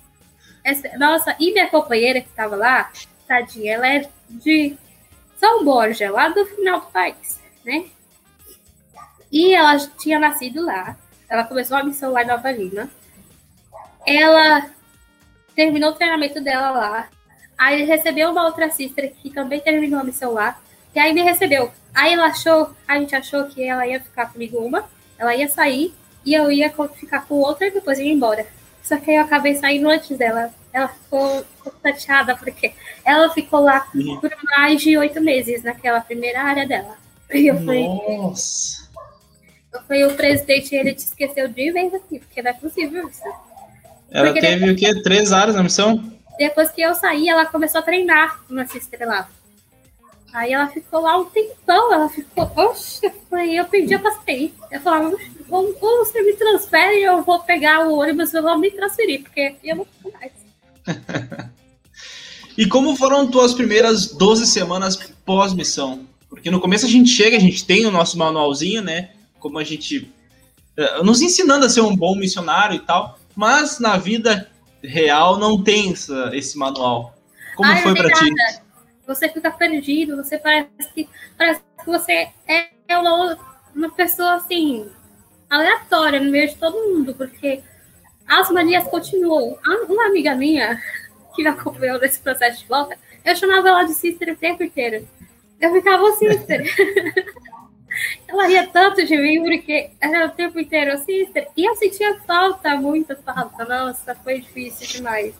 [0.64, 0.96] Essa...
[0.98, 2.90] Nossa, e minha companheira que tava lá,
[3.26, 4.76] tadinha, ela é de
[5.36, 7.86] São Borja, lá do final do país, né?
[9.30, 10.96] E ela tinha nascido lá.
[11.28, 12.90] Ela começou a missão lá em Nova Lima.
[14.04, 14.68] Ela
[15.54, 17.08] terminou o treinamento dela lá.
[17.56, 20.58] Aí recebeu uma outra sister que também terminou a missão lá.
[20.94, 21.70] E aí me recebeu.
[21.94, 24.84] Aí ela achou, a gente achou que ela ia ficar comigo uma,
[25.18, 25.94] ela ia sair
[26.24, 28.46] e eu ia ficar com outra e depois ia embora.
[28.90, 30.52] Só que aí eu acabei saindo antes dela.
[30.72, 32.72] Ela ficou, ficou chateada porque
[33.04, 34.18] ela ficou lá uhum.
[34.18, 36.96] por mais de oito meses naquela primeira área dela.
[37.32, 38.90] E eu falei, Nossa.
[39.72, 43.22] Eu falei, o presidente ele te esqueceu de vez aqui, porque não é possível isso.
[44.10, 44.72] Ela porque teve depois...
[44.72, 45.02] o quê?
[45.04, 46.12] Três áreas na missão?
[46.36, 48.66] Depois que eu saí, ela começou a treinar no
[49.06, 49.28] lá.
[50.32, 54.52] Aí ela ficou lá um tempão, ela ficou, oxe, aí eu perdi a paciência.
[54.68, 55.16] Eu falava,
[55.50, 59.56] ou, ou você me transfere, eu vou pegar o ônibus, eu vou me transferir, porque
[59.64, 60.32] eu não vou mais.
[62.56, 66.06] e como foram tuas primeiras 12 semanas pós-missão?
[66.28, 69.10] Porque no começo a gente chega, a gente tem o nosso manualzinho, né?
[69.38, 70.10] Como a gente.
[70.78, 73.18] Uh, nos ensinando a ser um bom missionário e tal.
[73.34, 74.48] Mas na vida
[74.82, 77.16] real não tem essa, esse manual.
[77.56, 78.32] Como Ai, foi para ti?
[79.06, 83.36] Você fica perdido, você parece que, parece que você é uma,
[83.74, 84.86] uma pessoa assim,
[85.50, 87.60] aleatória no meio de todo mundo, porque
[88.26, 89.58] as manias continuam.
[89.88, 90.80] Uma amiga minha,
[91.34, 95.06] que me acompanhou nesse processo de volta, eu chamava ela de sister o tempo inteiro.
[95.60, 96.64] Eu ficava sister.
[98.26, 102.76] Ela ria tanto de mim, porque era o tempo inteiro assim, e eu sentia falta,
[102.76, 103.64] muita falta.
[103.64, 105.34] Nossa, foi difícil demais.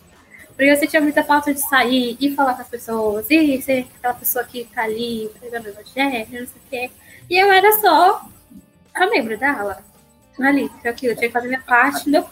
[0.49, 4.13] Porque eu sentia muita falta de sair e falar com as pessoas, e ser aquela
[4.13, 6.91] pessoa que tá ali pregando evangelho, não sei o quê.
[7.29, 8.29] E eu era só
[8.93, 9.81] a membro dela.
[10.39, 12.25] Ali, tranquilo, eu tinha que fazer minha parte, meu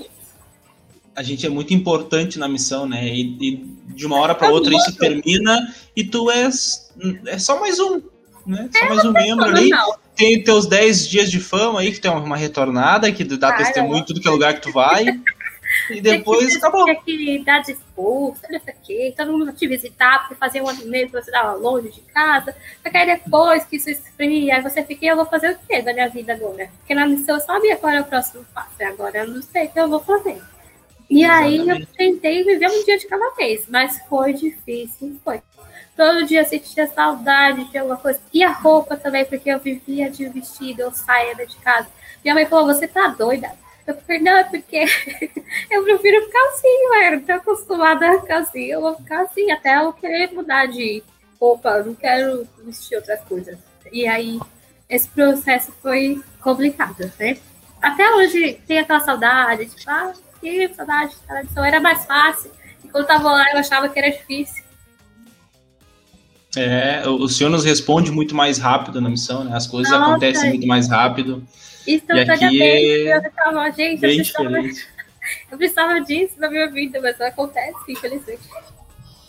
[1.19, 3.05] a gente é muito importante na missão, né?
[3.05, 6.89] E, e de uma hora para é outra isso termina e tu és
[7.25, 8.01] é só mais um,
[8.47, 8.69] né?
[8.71, 9.69] Só é mais um membro ali.
[10.15, 13.99] Tem teus 10 dias de fama aí, que tem uma retornada, que dá Cara, testemunho
[13.99, 15.05] em tudo que é lugar que tu vai.
[15.89, 16.85] E depois que, acabou.
[16.85, 20.69] Tem que dar discurso, não sei o quê, todo mundo te visitar, porque fazia um
[20.69, 20.79] ano
[21.11, 22.55] você estava longe de casa.
[22.83, 25.81] Só que aí depois que isso esfria, aí você fica, eu vou fazer o quê
[25.81, 26.69] da minha vida agora?
[26.79, 29.65] Porque na missão eu sabia qual era o próximo passo, e agora eu não sei
[29.65, 30.41] o que eu vou fazer.
[31.09, 31.71] E Exatamente.
[31.71, 35.41] aí eu tentei viver um dia de cada vez, mas foi difícil, foi.
[35.97, 38.21] Todo dia sentia saudade de alguma coisa.
[38.31, 41.89] E a roupa também, porque eu vivia de vestido ou saia de casa.
[42.23, 43.51] Minha mãe falou, você tá doida?
[43.89, 44.85] Eu falei, não, é porque
[45.71, 49.49] eu prefiro ficar assim, eu não tô acostumada a ficar assim, eu vou ficar assim,
[49.49, 51.01] até eu querer mudar de
[51.41, 53.57] roupa, não quero vestir outras coisas.
[53.91, 54.39] E aí,
[54.87, 57.39] esse processo foi complicado, né?
[57.81, 62.51] Até hoje tem aquela saudade, tipo, ah, que saudade de tradição, era mais fácil.
[62.83, 64.63] E quando tava lá, eu achava que era difícil.
[66.57, 69.55] É, o senhor nos responde muito mais rápido na missão, né?
[69.55, 71.43] As coisas Nossa, acontecem muito mais rápido.
[71.87, 74.57] Instantaneamente, é eu tava, gente, eu precisava,
[75.51, 78.41] eu precisava disso na minha vida, mas não acontece, infelizmente.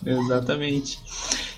[0.05, 0.99] Exatamente.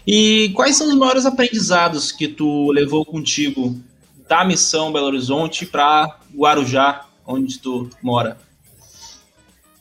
[0.04, 3.80] E quais são os maiores aprendizados que tu levou contigo
[4.28, 8.36] da missão Belo Horizonte para Guarujá, onde tu mora?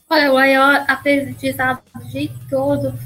[0.08, 2.96] Olha, o maior aprendizado de todo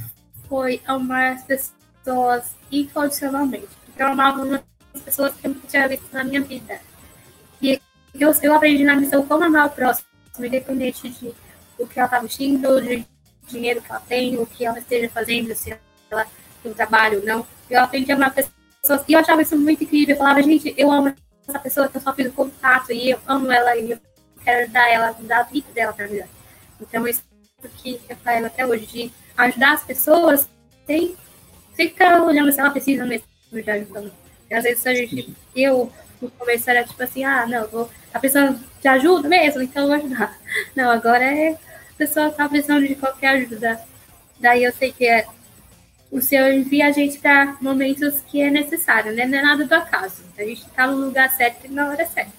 [0.49, 3.69] foi amar as pessoas incondicionalmente.
[3.97, 4.64] Eu amava
[4.95, 6.81] as pessoas que eu nunca tinha visto na minha vida.
[7.61, 7.81] E
[8.14, 10.07] eu, eu aprendi na missão como amar o próximo,
[10.39, 11.35] independente de
[11.79, 13.07] o que ela está vestindo, de
[13.49, 15.77] dinheiro que ela tem, o que ela esteja fazendo, se
[16.11, 16.27] ela
[16.62, 17.47] tem um trabalho ou não.
[17.71, 20.14] Eu aprendi a amar pessoas e eu achava isso muito incrível.
[20.14, 21.14] Eu falava, gente, eu amo
[21.47, 23.99] essa pessoa que eu só fiz o contato e eu amo ela e eu
[24.43, 26.23] quero dar ela, dar a vida dela para mim.
[26.81, 27.23] Então, isso
[27.83, 30.49] que eu falo até hoje, de ajudar as pessoas,
[30.87, 31.17] sem,
[31.77, 34.11] sem ficar olhando se ela precisa mesmo de ajuda.
[34.51, 38.18] E às vezes a gente, eu, no começo era tipo assim, ah, não, vou, tá
[38.18, 40.39] precisando de ajuda mesmo, então eu vou ajudar.
[40.74, 43.81] Não, agora é, a pessoa tá precisando de qualquer ajuda.
[44.41, 45.27] Daí eu sei que é,
[46.11, 49.27] o Senhor envia a gente para momentos que é necessário, né?
[49.27, 50.22] Não é nada do acaso.
[50.39, 52.33] A gente tá no lugar certo e na hora certa.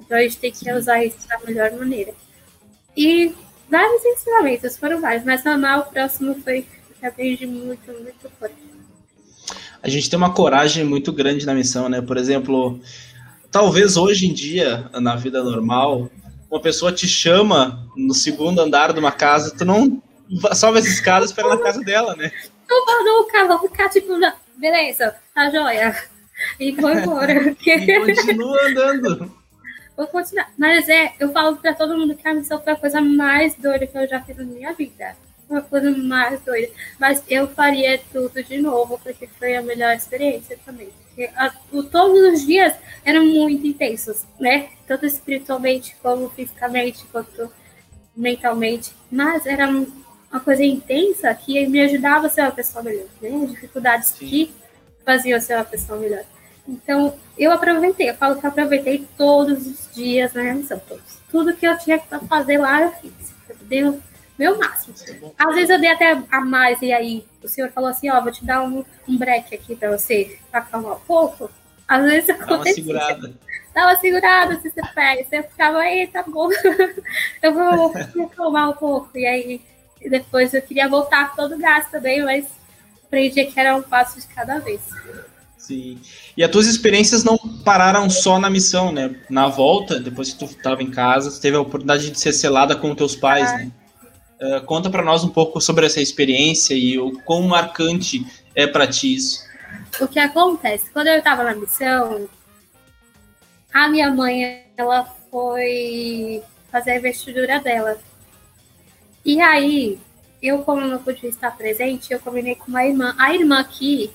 [0.00, 2.12] Então a gente tem que usar isso da melhor maneira.
[2.96, 3.34] E
[3.68, 6.66] vários ensinamentos, foram vários, mas amar o próximo foi
[7.00, 8.54] que aprendi muito, muito forte.
[9.82, 12.02] A gente tem uma coragem muito grande na missão, né?
[12.02, 12.78] Por exemplo,
[13.50, 16.10] talvez hoje em dia, na vida normal,
[16.50, 20.02] uma pessoa te chama no segundo andar de uma casa, tu não
[20.54, 22.30] sobe as escadas para na casa dela, né?
[22.68, 24.12] Não vou nunca, vou ficar tipo,
[24.56, 25.96] beleza, tá joia.
[26.58, 27.32] E vou embora.
[27.66, 29.40] e continua andando
[30.00, 30.50] vou continuar.
[30.56, 33.86] Mas é, eu falo pra todo mundo que a missão foi a coisa mais doida
[33.86, 35.14] que eu já fiz na minha vida.
[35.50, 36.72] Uma coisa mais doida.
[36.96, 40.90] Mas eu faria tudo de novo, porque foi a melhor experiência também.
[41.08, 42.72] Porque a, o, todos os dias
[43.04, 44.68] eram muito intensos, né?
[44.86, 47.52] Tanto espiritualmente, como fisicamente, quanto
[48.16, 48.92] mentalmente.
[49.10, 53.46] Mas era uma coisa intensa que me ajudava a ser uma pessoa melhor, né?
[53.46, 54.26] Dificuldades Sim.
[54.28, 54.54] que
[55.04, 56.22] faziam ser uma pessoa melhor.
[56.68, 61.18] Então, eu aproveitei, eu falo que eu aproveitei todos os dias na missão, todos.
[61.28, 63.34] Tudo que eu tinha que fazer lá, eu fiz.
[63.48, 64.00] Eu dei
[64.40, 64.94] meu máximo.
[65.38, 68.32] Às vezes eu dei até a mais, e aí o senhor falou assim, ó, vou
[68.32, 71.50] te dar um, um break aqui para você acalmar um pouco.
[71.86, 73.34] Às vezes eu Dá uma segurada.
[73.74, 75.24] Dá uma segurada, se você pega.
[75.24, 76.48] Você ficava, aí, tá bom.
[77.42, 79.10] eu vou me acalmar um pouco.
[79.14, 79.60] E aí,
[80.08, 82.46] depois eu queria voltar todo o gás também, mas
[83.04, 84.80] aprendi que era um passo de cada vez.
[85.58, 86.00] Sim.
[86.34, 89.14] E as tuas experiências não pararam só na missão, né?
[89.28, 92.74] Na volta, depois que tu estava em casa, tu teve a oportunidade de ser selada
[92.74, 93.58] com teus pais, ah.
[93.58, 93.72] né?
[94.40, 98.24] Uh, conta para nós um pouco sobre essa experiência e o quão marcante
[98.54, 99.44] é para ti isso.
[100.00, 100.90] O que acontece?
[100.90, 102.28] Quando eu estava na missão,
[103.72, 107.98] a minha mãe, ela foi fazer a investidura dela.
[109.24, 109.98] E aí,
[110.42, 113.14] eu, como não podia estar presente, eu combinei com uma irmã.
[113.18, 114.10] A irmã aqui,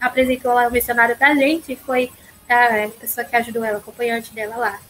[0.00, 2.10] apresentou lá o missionário pra gente e foi
[2.48, 4.80] a pessoa que ajudou ela, acompanhante dela lá.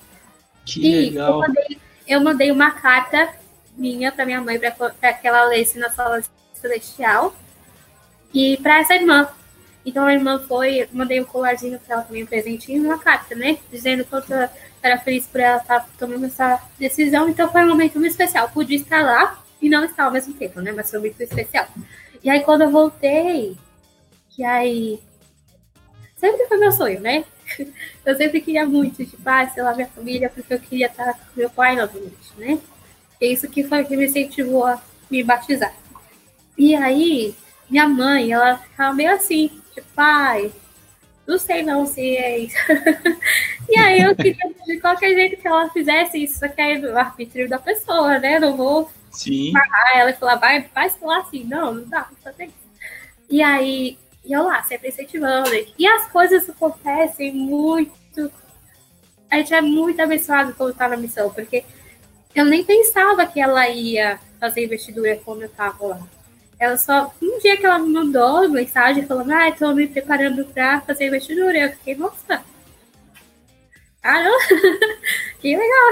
[0.64, 1.32] Que e legal.
[1.32, 3.32] Eu mandei, eu mandei uma carta
[3.76, 6.22] minha para minha mãe para que ela lesse na sala
[6.52, 7.34] celestial
[8.32, 9.28] e para essa irmã.
[9.86, 13.34] Então a irmã foi, mandei um colarzinho para ela também, um presentinho e uma carta,
[13.34, 13.58] né?
[13.70, 14.32] Dizendo quanto
[14.82, 17.28] era feliz por ela estar tomando essa decisão.
[17.28, 18.48] Então foi um momento muito especial.
[18.48, 20.72] Pude estar lá e não estar ao mesmo tempo, né?
[20.72, 21.66] Mas foi muito especial.
[22.22, 23.56] E aí quando eu voltei,
[24.30, 24.98] que aí.
[26.16, 27.24] Sempre foi meu sonho, né?
[28.06, 31.20] Eu sempre queria muito, tipo, ah, sei lá, minha família, porque eu queria estar com
[31.36, 32.58] meu pai novamente, né?
[33.20, 35.74] É isso que foi que me incentivou a me batizar.
[36.56, 37.34] E aí,
[37.68, 40.52] minha mãe, ela ficava meio assim, tipo, pai,
[41.26, 42.56] não sei não se é isso.
[43.68, 44.36] e aí eu queria
[44.66, 48.38] de qualquer jeito que ela fizesse isso, só que aí o arbítrio da pessoa, né?
[48.38, 49.52] Não vou Sim.
[49.94, 52.52] ela e falar, vai, faz lá assim, não, não dá, só tem.
[53.30, 55.50] E aí, eu lá, sempre incentivando.
[55.78, 58.30] E as coisas acontecem muito.
[59.30, 61.64] A gente é muito abençoado quando tá na missão, porque
[62.34, 66.00] eu nem pensava que ela ia fazer investidura quando eu tava lá.
[66.58, 67.14] Ela só.
[67.22, 71.58] Um dia que ela me mandou mensagem falando, ah, estou me preparando para fazer investidura.
[71.58, 72.42] Eu fiquei, nossa.
[74.02, 74.38] Caramba,
[75.40, 75.90] que legal.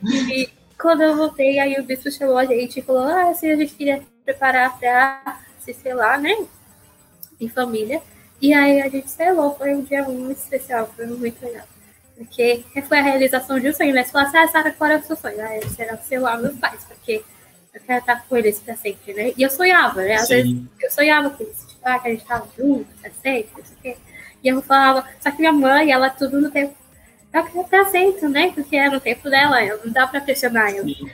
[0.02, 3.50] e aí, quando eu voltei, aí o bispo chamou a gente e falou, ah, se
[3.50, 6.46] a gente queria preparar para se selar, né?
[7.40, 8.00] Em família.
[8.40, 11.66] E aí a gente selou, foi um dia muito especial, foi muito legal.
[12.18, 14.02] Porque foi a realização de um sonho, né?
[14.02, 15.36] Falou assim, ah, Sara, qual é o seu sonho?
[15.40, 17.22] Ah, será selar meus pais, porque
[17.72, 19.32] eu quero estar com eles pra sempre, né?
[19.36, 20.14] E eu sonhava, né?
[20.16, 20.34] Às Sim.
[20.34, 23.64] vezes eu sonhava com isso, tipo, ah, que a gente tava junto, pra sempre, não
[23.64, 23.96] sei o quê.
[24.42, 26.74] E eu falava, só que minha mãe, ela tudo no tempo.
[27.32, 28.50] Eu quero pra sempre, né?
[28.52, 30.84] Porque é no tempo dela, não dá pra pressionar eu.
[30.84, 31.10] Sim.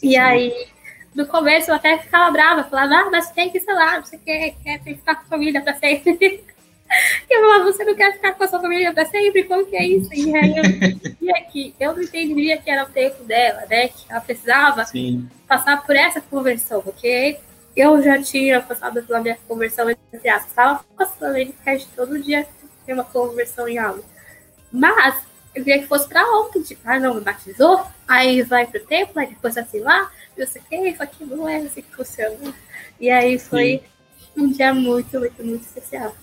[0.00, 0.16] E Sim.
[0.18, 0.68] aí,
[1.16, 4.20] no começo eu até ficava brava, falava, ah, mas tem que, sei lá, não sei
[4.20, 6.44] o quê, quer tem que ficar com a família pra sempre.
[7.28, 9.44] E eu falava, você não quer ficar com a sua família pra sempre?
[9.44, 10.12] Como que é isso?
[10.12, 13.88] E aí eu entendia que eu não entendia que era o tempo dela, né?
[13.88, 15.28] Que ela precisava Sim.
[15.46, 17.38] passar por essa conversão, porque
[17.76, 22.46] eu já tinha passado pela minha conversão, entre aspas, estava passando ele de todo dia
[22.84, 24.02] ter uma conversão em aula.
[24.72, 25.22] Mas
[25.54, 29.20] eu queria que fosse pra ontem, tipo, ah, não, me batizou, aí vai pro templo,
[29.20, 32.54] aí depois assim lá, eu sei que isso aqui não é assim que funciona.
[32.98, 33.82] E aí foi
[34.34, 34.42] Sim.
[34.42, 36.14] um dia muito, muito, muito especial.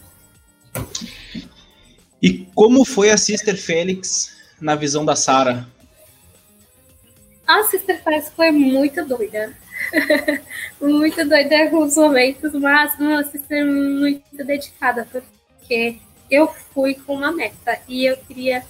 [2.21, 5.67] E como foi a Sister Félix na visão da Sara?
[7.45, 9.53] A Sister Félix foi muito doida.
[10.81, 15.99] muito doida em alguns momentos, mas uma sister muito dedicada, porque
[16.29, 18.63] eu fui com uma meta e eu queria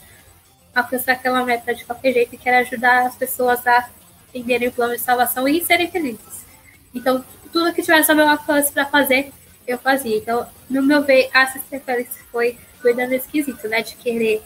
[0.74, 3.89] alcançar aquela meta de qualquer jeito, que era ajudar as pessoas a
[4.34, 6.45] entenderem o plano de salvação e serem felizes.
[6.93, 9.32] Então, tudo que tivesse ao meu alcance para fazer,
[9.68, 10.18] eu fazia.
[10.18, 13.82] Então, no meu ver, a Sister Félix foi cuidando esquisito, né?
[13.82, 14.41] De querer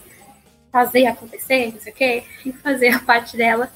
[0.72, 3.72] fazer acontecer, não sei o quê, e fazer a parte dela.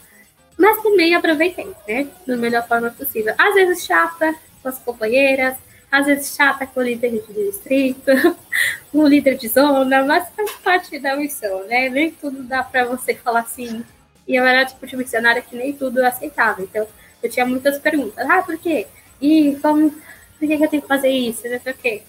[0.57, 2.07] Mas também aproveitei, né?
[2.25, 3.33] Da melhor forma possível.
[3.37, 5.55] Às vezes chata com as companheiras,
[5.91, 8.11] às vezes chata com o líder de distrito,
[8.93, 11.89] o líder de zona, mas faz parte da missão, né?
[11.89, 13.83] Nem tudo dá para você falar assim.
[14.27, 16.61] E eu era tipo de missionária que nem tudo eu aceitava.
[16.61, 16.87] Então,
[17.21, 18.29] eu tinha muitas perguntas.
[18.29, 18.87] Ah, por quê?
[19.21, 19.93] E como
[20.43, 21.47] por que, que eu tenho que fazer isso?
[21.47, 22.03] Não sei o quê.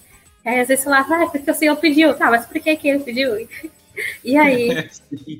[0.45, 2.13] Aí às vezes você fala, ah, porque o senhor pediu.
[2.13, 3.47] Tá, mas por que, que ele pediu?
[4.23, 4.89] E aí,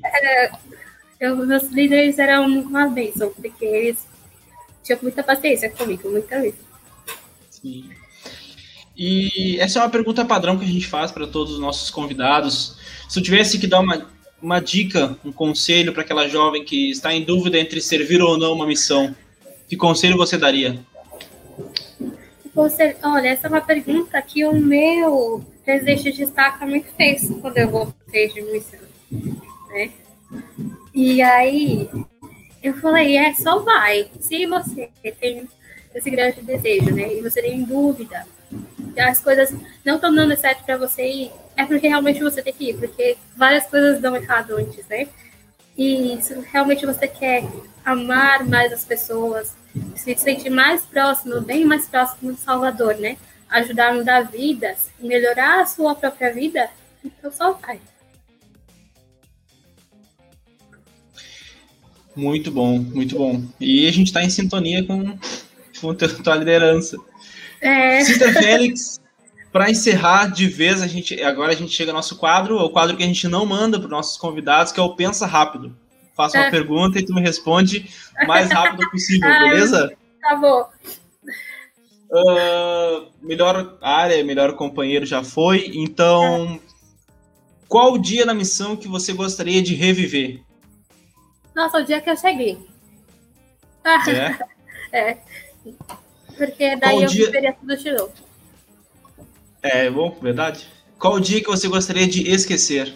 [0.02, 0.58] era,
[1.20, 4.06] eu, meus líderes eram uma bênção, porque eles
[4.82, 6.58] tinham muita paciência comigo, muita mesmo.
[7.50, 7.90] Sim.
[8.96, 12.78] E essa é uma pergunta padrão que a gente faz para todos os nossos convidados.
[13.10, 14.06] Se eu tivesse que dar uma,
[14.40, 18.54] uma dica, um conselho para aquela jovem que está em dúvida entre servir ou não
[18.54, 19.14] uma missão,
[19.68, 20.82] que conselho você daria?
[22.56, 27.68] Você, olha, essa é uma pergunta que o meu presidente de destacamento fez quando eu
[27.68, 28.80] voltei de missão,
[29.68, 29.90] né?
[30.94, 31.86] E aí
[32.62, 34.10] eu falei, é, só vai.
[34.20, 34.88] Se você
[35.20, 35.46] tem
[35.94, 37.12] esse grande desejo, né?
[37.12, 38.26] E você tem dúvida,
[38.98, 39.54] as coisas
[39.84, 43.18] não estão dando certo para você ir, é porque realmente você tem que ir, porque
[43.36, 45.06] várias coisas dão errado antes, né?
[45.76, 47.44] E se realmente você quer
[47.84, 49.54] amar mais as pessoas,
[49.94, 53.16] se sentir mais próximo, bem mais próximo do Salvador, né?
[53.48, 56.68] Ajudar a mudar vidas, melhorar a sua própria vida,
[57.04, 57.80] então só vai.
[62.14, 63.42] Muito bom, muito bom.
[63.60, 65.18] E a gente está em sintonia com,
[65.80, 66.96] com a tua liderança.
[67.60, 68.02] É.
[68.02, 69.00] Sister Félix,
[69.52, 72.96] para encerrar de vez, a gente, agora a gente chega ao nosso quadro, o quadro
[72.96, 75.76] que a gente não manda para os nossos convidados, que é o Pensa Rápido
[76.16, 76.50] faço uma é.
[76.50, 77.90] pergunta e tu me responde
[78.22, 79.96] o mais rápido possível, ah, beleza?
[80.20, 80.68] Tá bom.
[82.10, 85.70] Uh, melhor área, melhor companheiro já foi.
[85.74, 86.60] Então,
[87.68, 90.40] qual o dia na missão que você gostaria de reviver?
[91.54, 92.58] Nossa, o dia que eu cheguei.
[93.84, 94.38] É?
[94.98, 95.18] é.
[96.36, 97.26] Porque daí qual eu dia...
[97.26, 98.12] viveria tudo de novo.
[99.62, 100.66] É bom, verdade.
[100.98, 102.94] Qual o dia que você gostaria de esquecer?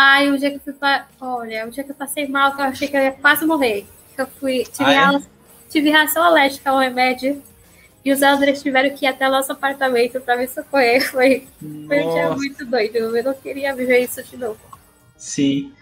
[0.00, 1.08] Ai, o dia que eu fui pra...
[1.20, 3.84] Olha, o dia que eu passei mal, que eu achei que eu ia quase morrer.
[4.16, 4.62] Eu fui.
[4.62, 5.22] Tive, ah, é?
[5.68, 7.42] tive reação alérgica ao remédio.
[8.04, 11.02] E os elders tiveram que ir até o nosso apartamento para me socorrer.
[11.10, 11.48] Foi,
[11.88, 12.94] foi um dia muito doido.
[12.94, 14.60] Eu não queria viver isso de novo.
[15.16, 15.72] Sim.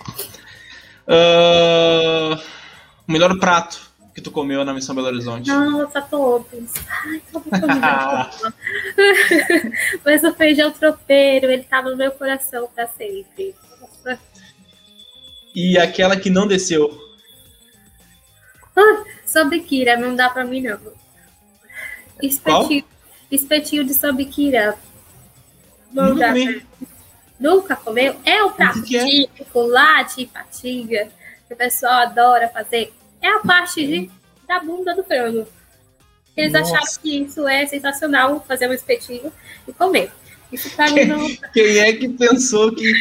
[1.07, 2.41] Uh,
[3.07, 5.51] o melhor prato que tu comeu na Missão Belo Horizonte?
[5.51, 6.73] Nossa, todos.
[6.89, 7.51] Ai, todos
[10.03, 13.55] Mas o feijão tropeiro, ele tá no meu coração para sempre.
[15.57, 17.01] E aquela que não desceu?
[18.77, 20.79] Ah, Sobiquira, não dá para mim não.
[22.23, 22.85] Espetinho,
[23.31, 24.79] espetinho de sobiquira.
[25.91, 26.89] Não Nunca dá pra.
[27.41, 28.17] Nunca comeu?
[28.23, 29.05] É o prato que que é?
[29.07, 31.09] típico lá de Ipatinga,
[31.49, 32.93] que o pessoal adora fazer.
[33.23, 34.11] É a parte de,
[34.47, 35.49] da bunda do frango.
[36.37, 36.75] Eles Nossa.
[36.75, 39.33] acharam que isso é sensacional, fazer um espetinho
[39.67, 40.13] e comer.
[40.53, 41.27] Isso pra mim não.
[41.53, 42.93] Quem é que pensou que,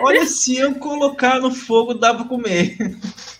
[0.00, 2.76] olha, se eu colocar no fogo dá pra comer?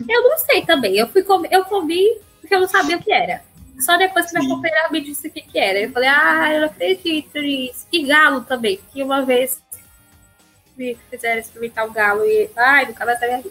[0.09, 0.97] Eu não sei também.
[0.97, 2.05] Eu fui comer, eu comi
[2.41, 3.43] porque eu não sabia o que era.
[3.79, 5.81] Só depois que minha companheira me disse o que, que era.
[5.81, 7.87] Eu falei, ah, eu não acredito nisso.
[7.93, 9.63] E galo também, que uma vez
[10.77, 12.51] me fizeram experimentar o galo e.
[12.57, 13.51] Ai, nunca mais vida.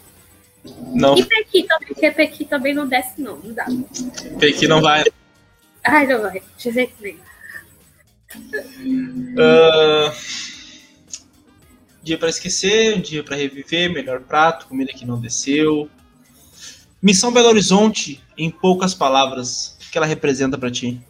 [0.94, 3.36] Não, E pequi também, porque pequi também não desce, não.
[3.36, 3.66] Não dá.
[4.58, 5.04] que não vai.
[5.84, 6.42] Ai, não vai.
[6.56, 7.27] De jeito nenhum.
[9.38, 10.12] Ah,
[12.02, 15.88] dia pra esquecer, um dia pra reviver, melhor prato, comida que não desceu.
[17.00, 21.00] Missão Belo Horizonte, em poucas palavras, o que ela representa pra ti?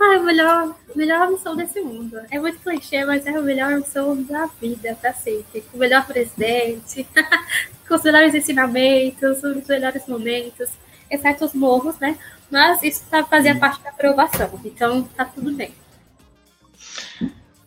[0.00, 2.18] Ai, a melhor, melhor missão desse mundo.
[2.30, 5.62] É muito clichê, mas é a melhor missão da vida, pra sempre.
[5.62, 7.06] Com o melhor presidente,
[7.88, 10.68] com os melhores ensinamentos, os melhores momentos,
[11.10, 12.16] exceto os morros, né?
[12.50, 15.72] Mas isso tá, fazia parte da aprovação, então tá tudo bem.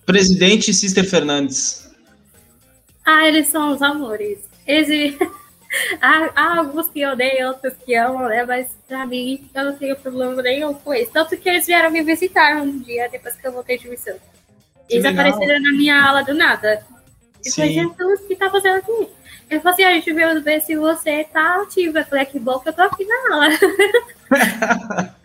[0.05, 1.89] Presidente Sister Fernandes.
[3.05, 4.39] Ah, eles são os amores.
[4.65, 5.15] Eles...
[6.01, 8.43] há, há alguns que odeiam, outros que amam, né?
[8.45, 11.11] Mas pra mim, eu não tenho problema nenhum com isso.
[11.11, 14.15] Tanto que eles vieram me visitar um dia depois que eu voltei de missão.
[14.87, 15.27] Que Eles legal.
[15.27, 16.83] apareceram na minha aula do nada.
[17.45, 17.73] Eu falei.
[17.73, 19.07] Jesus, o que tá fazendo aqui?
[19.49, 21.99] Ele falou assim, a gente veio ver se você tá ativa.
[21.99, 23.47] Eu falei, "Ah, que bom que eu tô aqui na aula.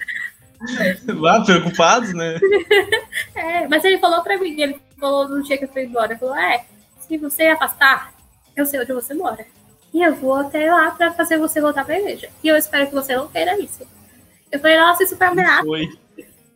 [1.29, 2.39] Ah, preocupados, né?
[3.35, 6.19] É, mas ele falou pra mim, ele falou no dia que eu fui embora, ele
[6.19, 6.65] falou, é,
[7.01, 8.13] se você afastar,
[8.57, 9.47] eu sei onde você mora.
[9.93, 12.29] E eu vou até lá pra fazer você voltar pra igreja.
[12.43, 13.87] E eu espero que você não queira isso.
[14.51, 15.65] Eu falei, nossa, isso foi ameaça.
[15.65, 15.89] Foi.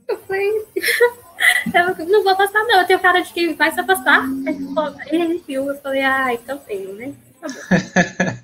[0.09, 0.67] Eu falei,
[2.01, 2.81] eu não vou afastar, não.
[2.81, 4.25] Eu tenho cara de que vai se afastar.
[4.47, 7.13] Aí ele viu, eu falei, ah, então tenho, né?
[7.41, 8.37] Tá bom.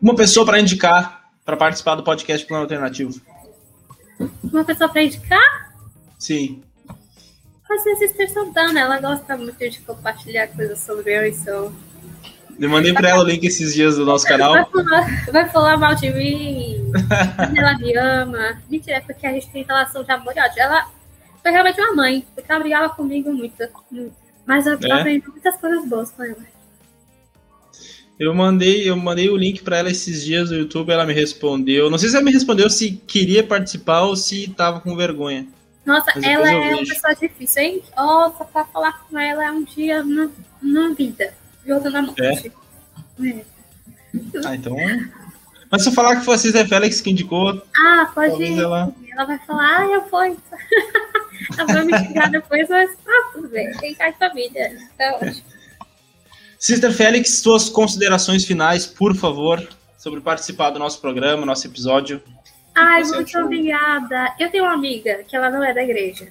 [0.00, 3.20] Uma pessoa pra indicar pra participar do podcast Plano Alternativo.
[4.44, 5.72] Uma pessoa pra indicar,
[6.18, 6.62] Sim.
[7.82, 8.80] ser a Sister Santana.
[8.80, 11.74] Ela gosta muito de compartilhar coisas sobre eu, então.
[12.60, 14.70] Eu mandei pra ela o link esses dias do nosso Vai canal.
[14.70, 16.92] falar, vai falar mal de mim.
[17.56, 18.62] ela me ama.
[18.70, 20.60] Mentira, é porque a gente tem relação de amor e ódio.
[20.60, 20.86] Ela
[21.42, 23.56] foi realmente uma mãe, porque ela brigava comigo muito.
[23.90, 24.14] muito.
[24.46, 24.92] Mas eu É?
[24.92, 26.36] aprendi muitas coisas boas com ela.
[28.18, 31.90] Eu mandei, eu mandei o link pra ela esses dias no YouTube, ela me respondeu.
[31.90, 35.46] Não sei se ela me respondeu se queria participar ou se tava com vergonha.
[35.84, 37.82] Nossa, Mas ela é uma pessoa difícil, hein?
[37.96, 40.30] Nossa, pra falar com ela é um dia na,
[40.62, 41.34] na vida.
[41.66, 42.22] Outro na morte.
[42.22, 43.44] É.
[44.44, 44.76] Ah, então.
[45.70, 48.58] Mas se eu falar que foi a Cisa Félix que indicou, Ah, pode ir.
[48.60, 48.92] ela.
[49.10, 50.36] Ela vai falar, ah, eu fui.
[51.58, 53.72] ela vai me xingar depois, mas ah, tudo bem.
[53.78, 54.76] Tem cara de família.
[54.96, 55.42] Tá ótimo.
[56.62, 59.60] Sister Félix, suas considerações finais, por favor,
[59.98, 62.22] sobre participar do nosso programa, nosso episódio.
[62.72, 63.42] Ai, muito achou?
[63.46, 64.32] obrigada.
[64.38, 66.28] Eu tenho uma amiga que ela não é da igreja.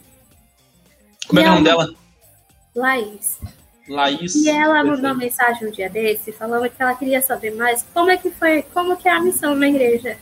[1.27, 1.95] Como é que é o nome E ela- dela?
[2.73, 3.39] Laís.
[3.89, 4.35] Laís.
[4.35, 5.19] E ela mandou uma Perfeito.
[5.19, 8.95] mensagem um dia desse, falando que ela queria saber mais como é que foi, como
[8.95, 10.17] que é a missão na igreja.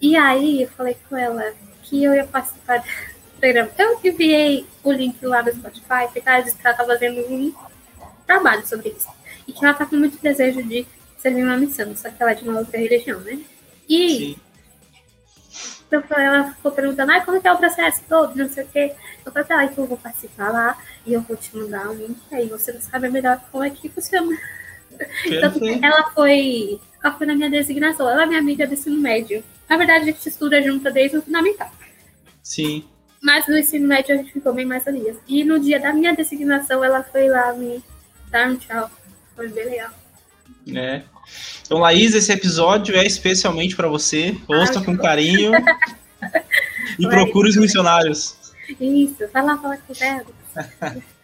[0.00, 1.52] E aí eu falei com ela
[1.82, 2.84] que eu ia participar do
[3.40, 3.68] programa.
[3.76, 7.52] Eu enviei o link lá no Spotify, porque ela disse que ela estava fazendo um
[8.28, 9.08] trabalho sobre isso.
[9.46, 12.34] E que ela tá com muito desejo de servir uma missão, só que ela é
[12.34, 13.40] de uma outra religião, né?
[13.88, 14.36] E Sim.
[15.90, 18.64] eu falei, ela ficou perguntando, ah, como é que é o processo todo, não sei
[18.64, 18.92] o quê.
[19.24, 22.20] Eu falei, ah, então eu vou participar lá e eu vou te mandar um link,
[22.30, 24.38] aí você não sabe melhor como é que funciona.
[25.24, 25.52] Então,
[25.82, 29.42] ela foi, ela foi na minha designação, ela é minha amiga do ensino médio.
[29.68, 31.70] Na verdade, a gente estuda junto desde o fundamental.
[32.42, 32.84] Sim.
[33.22, 35.16] Mas no ensino médio a gente ficou bem mais amigas.
[35.26, 37.82] E no dia da minha designação, ela foi lá me
[38.32, 38.90] um tchau.
[39.34, 39.90] Foi bem legal.
[40.66, 41.04] né?
[41.64, 44.36] Então, Laís, esse episódio é especialmente para você.
[44.48, 45.52] Ouça Ai, com carinho
[46.98, 48.36] e procure os missionários.
[48.80, 51.02] Isso, vai lá falar com ela.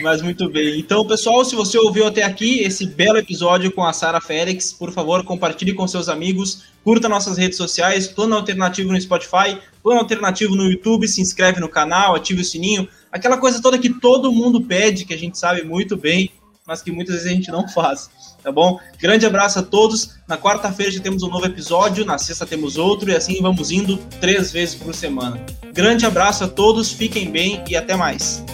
[0.00, 0.78] Mas muito bem.
[0.78, 4.92] Então, pessoal, se você ouviu até aqui esse belo episódio com a Sara Félix, por
[4.92, 10.54] favor, compartilhe com seus amigos, curta nossas redes sociais, Plano Alternativo no Spotify, Plano Alternativo
[10.54, 14.60] no YouTube, se inscreve no canal, ative o sininho, aquela coisa toda que todo mundo
[14.60, 16.30] pede, que a gente sabe muito bem,
[16.66, 18.10] mas que muitas vezes a gente não faz,
[18.42, 18.78] tá bom?
[19.00, 20.16] Grande abraço a todos.
[20.28, 23.96] Na quarta-feira já temos um novo episódio, na sexta temos outro, e assim vamos indo
[24.20, 25.44] três vezes por semana.
[25.72, 28.44] Grande abraço a todos, fiquem bem e até mais.